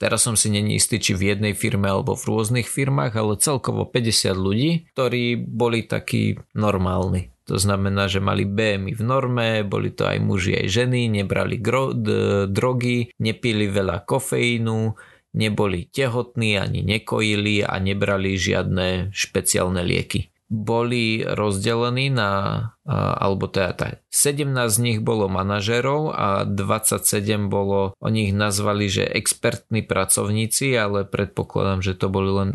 Teraz 0.00 0.24
som 0.24 0.38
si 0.38 0.48
není 0.48 0.80
istý, 0.80 0.96
či 1.02 1.12
v 1.12 1.36
jednej 1.36 1.52
firme 1.52 1.90
alebo 1.90 2.16
v 2.16 2.24
rôznych 2.28 2.68
firmách, 2.68 3.12
ale 3.16 3.40
celkovo 3.40 3.84
50 3.84 4.32
ľudí, 4.36 4.70
ktorí 4.96 5.36
boli 5.36 5.84
takí 5.84 6.40
normálni. 6.56 7.32
To 7.50 7.58
znamená, 7.58 8.06
že 8.06 8.22
mali 8.22 8.46
BMI 8.46 8.94
v 8.94 9.02
norme, 9.02 9.48
boli 9.66 9.90
to 9.90 10.06
aj 10.06 10.18
muži, 10.22 10.62
aj 10.62 10.66
ženy, 10.70 11.10
nebrali 11.10 11.58
gro- 11.58 11.92
d- 11.92 12.46
drogy, 12.46 13.10
nepili 13.18 13.66
veľa 13.66 14.06
kofeínu, 14.06 14.94
neboli 15.34 15.90
tehotní 15.90 16.56
ani 16.56 16.86
nekojili 16.86 17.66
a 17.66 17.76
nebrali 17.82 18.38
žiadne 18.38 19.10
špeciálne 19.10 19.82
lieky 19.82 20.31
boli 20.52 21.24
rozdelení 21.24 22.12
na, 22.12 22.30
alebo 22.84 23.48
teda 23.48 23.72
tak, 23.72 23.92
17 24.12 24.52
z 24.68 24.78
nich 24.84 24.98
bolo 25.00 25.32
manažerov 25.32 26.12
a 26.12 26.44
27 26.44 27.48
bolo, 27.48 27.96
o 27.96 28.08
nich 28.12 28.36
nazvali, 28.36 28.92
že 28.92 29.08
expertní 29.08 29.80
pracovníci, 29.80 30.76
ale 30.76 31.08
predpokladám, 31.08 31.80
že 31.80 31.96
to 31.96 32.12
boli 32.12 32.28
len 32.28 32.50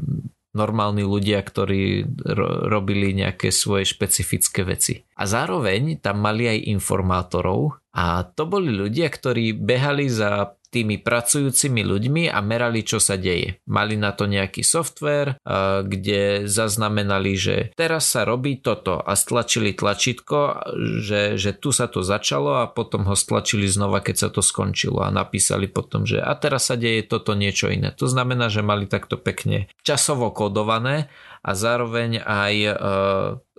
normálni 0.57 1.05
ľudia, 1.05 1.45
ktorí 1.45 2.17
ro- 2.33 2.65
robili 2.65 3.13
nejaké 3.13 3.53
svoje 3.53 3.85
špecifické 3.85 4.65
veci. 4.65 5.05
A 5.17 5.29
zároveň 5.29 6.01
tam 6.01 6.25
mali 6.25 6.49
aj 6.49 6.73
informátorov 6.73 7.77
a 7.93 8.25
to 8.25 8.49
boli 8.49 8.73
ľudia, 8.73 9.05
ktorí 9.09 9.53
behali 9.53 10.09
za 10.09 10.56
tými 10.67 10.99
pracujúcimi 10.99 11.81
ľuďmi 11.83 12.23
a 12.27 12.39
merali, 12.43 12.83
čo 12.83 12.99
sa 12.99 13.15
deje. 13.15 13.63
Mali 13.67 13.95
na 13.95 14.11
to 14.11 14.27
nejaký 14.27 14.61
software, 14.61 15.39
kde 15.87 16.45
zaznamenali, 16.45 17.33
že 17.39 17.55
teraz 17.73 18.11
sa 18.11 18.27
robí 18.27 18.59
toto 18.59 18.99
a 18.99 19.15
stlačili 19.15 19.71
tlačítko, 19.71 20.69
že, 21.03 21.39
že 21.39 21.55
tu 21.55 21.71
sa 21.71 21.87
to 21.87 22.03
začalo 22.03 22.59
a 22.61 22.67
potom 22.67 23.07
ho 23.07 23.15
stlačili 23.15 23.67
znova, 23.67 24.03
keď 24.03 24.27
sa 24.27 24.29
to 24.29 24.43
skončilo 24.43 25.03
a 25.03 25.09
napísali 25.13 25.71
potom, 25.71 26.03
že 26.03 26.19
a 26.19 26.35
teraz 26.35 26.67
sa 26.67 26.75
deje 26.75 27.07
toto 27.07 27.31
niečo 27.33 27.71
iné. 27.71 27.95
To 27.95 28.11
znamená, 28.11 28.51
že 28.51 28.65
mali 28.65 28.85
takto 28.87 29.15
pekne 29.15 29.71
časovo 29.83 30.31
kodované 30.35 31.07
a 31.41 31.51
zároveň 31.57 32.21
aj 32.23 32.53
e, 32.55 32.73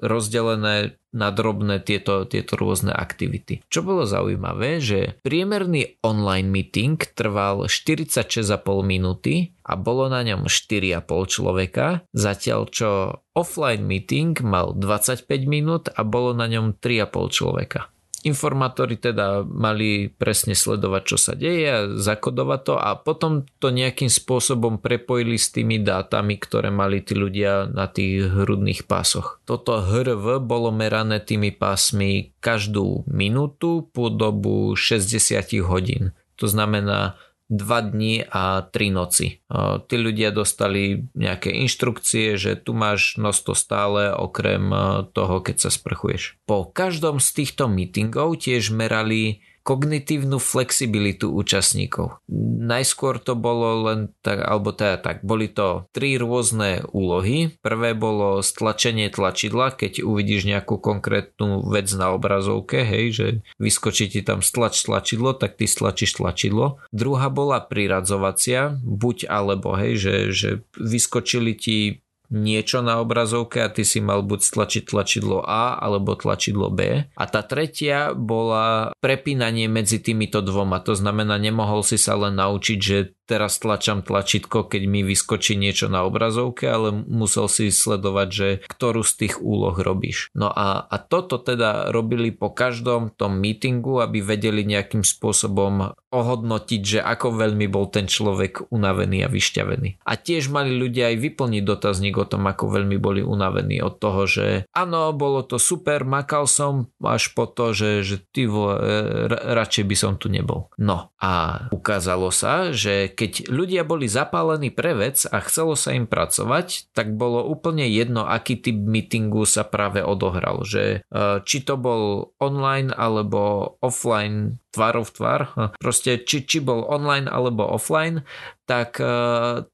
rozdelené 0.03 0.99
na 1.09 1.33
drobné 1.33 1.81
tieto, 1.81 2.29
tieto 2.29 2.55
rôzne 2.61 2.93
aktivity. 2.93 3.65
Čo 3.73 3.81
bolo 3.81 4.05
zaujímavé, 4.05 4.79
že 4.79 5.17
priemerný 5.25 5.99
online 6.05 6.53
meeting 6.53 7.01
trval 7.17 7.65
46,5 7.65 8.45
minúty 8.85 9.57
a 9.65 9.75
bolo 9.81 10.13
na 10.13 10.21
ňom 10.21 10.47
4,5 10.47 11.09
človeka, 11.33 12.05
zatiaľ 12.13 12.69
čo 12.69 12.91
offline 13.33 13.89
meeting 13.89 14.37
mal 14.45 14.77
25 14.77 15.25
minút 15.49 15.89
a 15.89 16.05
bolo 16.05 16.37
na 16.37 16.45
ňom 16.45 16.77
3,5 16.77 17.37
človeka. 17.37 17.89
Informátori 18.27 18.99
teda 18.99 19.47
mali 19.47 20.11
presne 20.11 20.59
sledovať, 20.59 21.03
čo 21.07 21.17
sa 21.17 21.33
deje 21.39 21.67
a 21.71 21.87
zakodovať 21.87 22.61
to 22.67 22.75
a 22.75 22.91
potom 22.99 23.47
to 23.63 23.71
nejakým 23.71 24.11
spôsobom 24.11 24.83
prepojili 24.83 25.39
s 25.39 25.55
tými 25.55 25.79
dátami, 25.79 26.35
ktoré 26.35 26.75
mali 26.75 26.99
tí 26.99 27.15
ľudia 27.15 27.71
na 27.71 27.87
tých 27.87 28.27
hrudných 28.27 28.91
pásoch. 28.91 29.39
Toto 29.47 29.79
HRV 29.79 30.43
bolo 30.43 30.75
merané 30.75 31.23
tými 31.23 31.55
pásmi 31.55 32.35
každú 32.43 33.07
minútu 33.07 33.87
po 33.95 34.11
dobu 34.11 34.75
60 34.75 35.39
hodín. 35.63 36.11
To 36.39 36.47
znamená, 36.47 37.19
2 37.49 37.81
dní 37.93 38.29
a 38.29 38.61
3 38.69 38.93
noci. 38.93 39.41
Tí 39.89 39.97
ľudia 39.97 40.29
dostali 40.31 41.09
nejaké 41.17 41.49
inštrukcie, 41.65 42.37
že 42.37 42.61
tu 42.61 42.77
máš 42.77 43.17
nosto 43.17 43.57
stále 43.57 44.13
okrem 44.13 44.69
toho, 45.17 45.41
keď 45.41 45.57
sa 45.67 45.71
sprchuješ. 45.73 46.37
Po 46.45 46.69
každom 46.69 47.19
z 47.19 47.29
týchto 47.43 47.65
meetingov 47.67 48.45
tiež 48.45 48.69
merali 48.77 49.41
kognitívnu 49.69 50.41
flexibilitu 50.41 51.29
účastníkov. 51.29 52.25
Najskôr 52.65 53.21
to 53.21 53.37
bolo 53.37 53.85
len 53.85 54.17
tak, 54.25 54.41
alebo 54.41 54.73
teda 54.73 54.97
tak, 54.97 55.21
boli 55.21 55.53
to 55.53 55.85
tri 55.93 56.17
rôzne 56.17 56.89
úlohy. 56.89 57.53
Prvé 57.61 57.93
bolo 57.93 58.41
stlačenie 58.41 59.13
tlačidla, 59.13 59.77
keď 59.77 60.01
uvidíš 60.09 60.49
nejakú 60.49 60.81
konkrétnu 60.81 61.69
vec 61.69 61.93
na 61.93 62.17
obrazovke, 62.17 62.81
hej, 62.81 63.07
že 63.13 63.27
vyskočí 63.61 64.09
ti 64.09 64.25
tam 64.25 64.41
stlač 64.41 64.89
tlačidlo, 64.89 65.37
tak 65.37 65.61
ty 65.61 65.69
stlačíš 65.69 66.17
tlačidlo. 66.17 66.81
Druhá 66.89 67.29
bola 67.29 67.61
priradzovacia, 67.61 68.73
buď 68.81 69.29
alebo, 69.29 69.77
hej, 69.77 70.01
že, 70.01 70.15
že 70.33 70.51
vyskočili 70.81 71.53
ti 71.53 72.01
niečo 72.29 72.85
na 72.85 73.01
obrazovke 73.01 73.65
a 73.65 73.73
ty 73.73 73.83
si 73.85 74.05
mal 74.05 74.21
buď 74.25 74.41
stlačiť 74.45 74.83
tlačidlo 74.89 75.45
A 75.45 75.81
alebo 75.81 76.13
tlačidlo 76.17 76.69
B. 76.69 77.09
A 77.09 77.25
tá 77.29 77.41
tretia 77.45 78.13
bola 78.13 78.93
prepínanie 79.01 79.67
medzi 79.67 80.01
týmito 80.01 80.45
dvoma. 80.45 80.81
To 80.85 80.93
znamená, 80.93 81.41
nemohol 81.41 81.81
si 81.81 81.97
sa 81.97 82.17
len 82.21 82.37
naučiť, 82.37 82.79
že 82.79 83.18
teraz 83.29 83.61
tlačam 83.61 84.01
tlačítko, 84.01 84.65
keď 84.65 84.83
mi 84.89 85.05
vyskočí 85.05 85.61
niečo 85.61 85.93
na 85.93 86.09
obrazovke, 86.09 86.65
ale 86.65 86.91
musel 87.05 87.53
si 87.53 87.69
sledovať, 87.69 88.29
že 88.33 88.49
ktorú 88.65 89.05
z 89.05 89.13
tých 89.21 89.35
úloh 89.45 89.77
robíš. 89.77 90.33
No 90.33 90.49
a, 90.49 90.89
a 90.89 90.97
toto 90.97 91.37
teda 91.37 91.93
robili 91.93 92.33
po 92.33 92.49
každom 92.49 93.13
tom 93.13 93.37
meetingu, 93.37 94.01
aby 94.01 94.25
vedeli 94.25 94.65
nejakým 94.65 95.05
spôsobom 95.05 95.93
ohodnotiť, 96.09 96.81
že 96.81 97.01
ako 97.05 97.37
veľmi 97.37 97.69
bol 97.69 97.93
ten 97.93 98.09
človek 98.09 98.73
unavený 98.73 99.29
a 99.29 99.29
vyšťavený. 99.29 100.09
A 100.09 100.17
tiež 100.17 100.49
mali 100.49 100.73
ľudia 100.73 101.13
aj 101.13 101.17
vyplniť 101.21 101.63
dotazník 101.69 102.17
o 102.17 102.25
tom, 102.25 102.49
ako 102.49 102.73
veľmi 102.81 102.97
boli 102.97 103.21
unavení 103.21 103.85
od 103.85 104.01
toho, 104.01 104.25
že 104.25 104.65
áno, 104.73 105.13
bolo 105.13 105.45
to 105.45 105.61
super, 105.61 106.09
makal 106.09 106.49
som, 106.49 106.89
až 107.05 107.37
po 107.37 107.45
to, 107.45 107.77
že, 107.77 107.91
že 108.09 108.17
ty 108.33 108.49
vole, 108.49 108.81
radšej 109.29 109.85
by 109.85 109.97
som 109.97 110.17
tu 110.17 110.33
nebol. 110.33 110.73
No 110.81 111.13
a 111.21 111.67
ukázalo 111.69 112.33
sa, 112.33 112.73
že 112.73 113.13
keď 113.19 113.51
ľudia 113.51 113.83
boli 113.83 114.07
zapálení 114.07 114.71
pre 114.71 114.95
vec 114.95 115.27
a 115.27 115.43
chcelo 115.43 115.75
sa 115.75 115.91
im 115.91 116.07
pracovať, 116.07 116.95
tak 116.95 117.19
bolo 117.19 117.43
úplne 117.51 117.83
jedno, 117.91 118.23
aký 118.23 118.63
typ 118.63 118.79
meetingu 118.79 119.43
sa 119.43 119.67
práve 119.67 120.07
odohral. 120.07 120.63
Že 120.63 121.03
e, 121.03 121.19
či 121.43 121.67
to 121.67 121.75
bol 121.75 122.31
online 122.39 122.95
alebo 122.95 123.75
offline 123.83 124.63
tvárov 124.71 125.11
tvár, 125.11 125.41
proste 125.83 126.23
či, 126.23 126.47
či 126.47 126.63
bol 126.63 126.87
online 126.87 127.27
alebo 127.27 127.67
offline, 127.67 128.23
tak 128.71 129.03
e, 129.03 129.11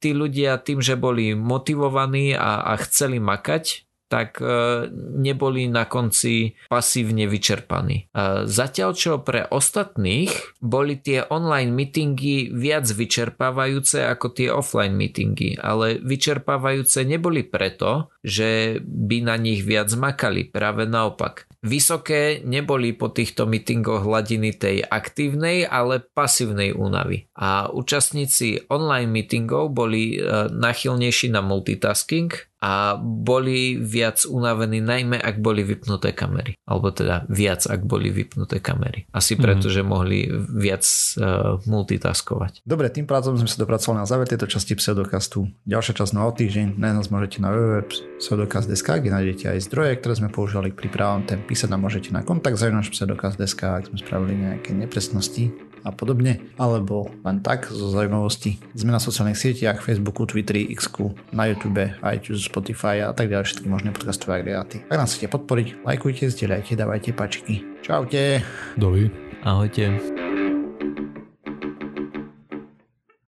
tí 0.00 0.16
ľudia 0.16 0.64
tým, 0.64 0.80
že 0.80 0.96
boli 0.96 1.36
motivovaní 1.36 2.32
a, 2.32 2.64
a 2.64 2.80
chceli 2.80 3.20
makať, 3.20 3.84
tak 4.08 4.38
e, 4.38 4.86
neboli 4.94 5.66
na 5.66 5.88
konci 5.88 6.54
pasívne 6.68 7.26
vyčerpaní. 7.26 8.10
E, 8.10 8.44
zatiaľ 8.46 8.90
čo 8.94 9.12
pre 9.24 9.48
ostatných 9.48 10.60
boli 10.60 11.00
tie 11.00 11.24
online 11.28 11.72
meetingy 11.72 12.52
viac 12.52 12.86
vyčerpávajúce 12.86 14.04
ako 14.04 14.26
tie 14.36 14.48
offline 14.52 14.94
meetingy, 14.94 15.56
ale 15.58 15.98
vyčerpávajúce 15.98 17.02
neboli 17.08 17.42
preto, 17.42 18.12
že 18.20 18.78
by 18.84 19.24
na 19.24 19.36
nich 19.40 19.64
viac 19.64 19.90
makali, 19.96 20.48
práve 20.48 20.84
naopak 20.88 21.48
vysoké 21.64 22.44
neboli 22.44 22.92
po 22.92 23.08
týchto 23.08 23.48
meetingoch 23.48 24.04
hladiny 24.04 24.52
tej 24.52 24.84
aktívnej, 24.84 25.64
ale 25.64 26.04
pasívnej 26.04 26.76
únavy. 26.76 27.24
A 27.40 27.72
účastníci 27.72 28.68
online 28.68 29.08
meetingov 29.08 29.72
boli 29.72 30.20
e, 30.20 30.52
nachylnejší 30.52 31.32
na 31.32 31.40
multitasking 31.40 32.53
a 32.64 32.96
boli 32.96 33.76
viac 33.76 34.24
unavení 34.24 34.80
najmä 34.80 35.20
ak 35.20 35.36
boli 35.44 35.60
vypnuté 35.60 36.16
kamery. 36.16 36.56
Alebo 36.64 36.88
teda 36.96 37.28
viac 37.28 37.68
ak 37.68 37.84
boli 37.84 38.08
vypnuté 38.08 38.64
kamery. 38.64 39.04
Asi 39.12 39.36
preto, 39.36 39.68
mm. 39.68 39.74
že 39.76 39.82
mohli 39.84 40.24
viac 40.48 40.80
uh, 41.20 41.60
multitaskovať. 41.68 42.64
Dobre, 42.64 42.88
tým 42.88 43.04
pádom 43.04 43.36
sme 43.36 43.44
sa 43.44 43.60
dopracovali 43.60 44.00
na 44.00 44.08
záver 44.08 44.24
tejto 44.24 44.48
časti 44.48 44.72
pseudokastu. 44.80 45.44
Ďalšia 45.68 45.92
časť 45.92 46.12
na 46.16 46.24
o 46.24 46.32
týždeň. 46.32 46.80
Na 46.80 46.96
nás 46.96 47.12
môžete 47.12 47.44
na 47.44 47.52
www.pseudokast.sk, 47.52 48.88
kde 48.96 49.10
nájdete 49.12 49.44
aj 49.52 49.58
zdroje, 49.68 50.00
ktoré 50.00 50.14
sme 50.16 50.32
používali 50.32 50.72
k 50.72 50.88
prípravom. 50.88 51.28
Ten 51.28 51.44
písať 51.44 51.68
nám 51.68 51.84
môžete 51.84 52.16
na 52.16 52.24
kontakt 52.24 52.56
za 52.56 52.72
náš 52.72 52.88
pseudokast.sk, 52.88 53.60
ak 53.60 53.92
sme 53.92 54.00
spravili 54.00 54.40
nejaké 54.40 54.72
nepresnosti 54.72 55.73
a 55.84 55.92
podobne, 55.92 56.40
alebo 56.56 57.12
len 57.22 57.44
tak 57.44 57.68
zo 57.68 57.92
zaujímavosti. 57.92 58.56
Sme 58.72 58.90
na 58.90 58.98
sociálnych 58.98 59.36
sieťach, 59.36 59.84
Facebooku, 59.84 60.24
Twitteri, 60.24 60.72
X, 60.72 60.88
na 61.30 61.46
YouTube, 61.46 61.92
iTunes, 62.08 62.48
Spotify 62.48 63.04
a 63.04 63.12
tak 63.12 63.28
ďalej, 63.28 63.46
všetky 63.46 63.66
možné 63.68 63.92
podcastové 63.92 64.40
agregáty. 64.40 64.80
Ak 64.88 64.98
nás 64.98 65.12
chcete 65.12 65.30
podporiť, 65.30 65.84
lajkujte, 65.84 66.32
zdieľajte, 66.32 66.72
dávajte 66.74 67.10
pačiky. 67.12 67.84
Čaute. 67.84 68.40
Dovi. 68.80 69.12
Ahojte. 69.44 70.33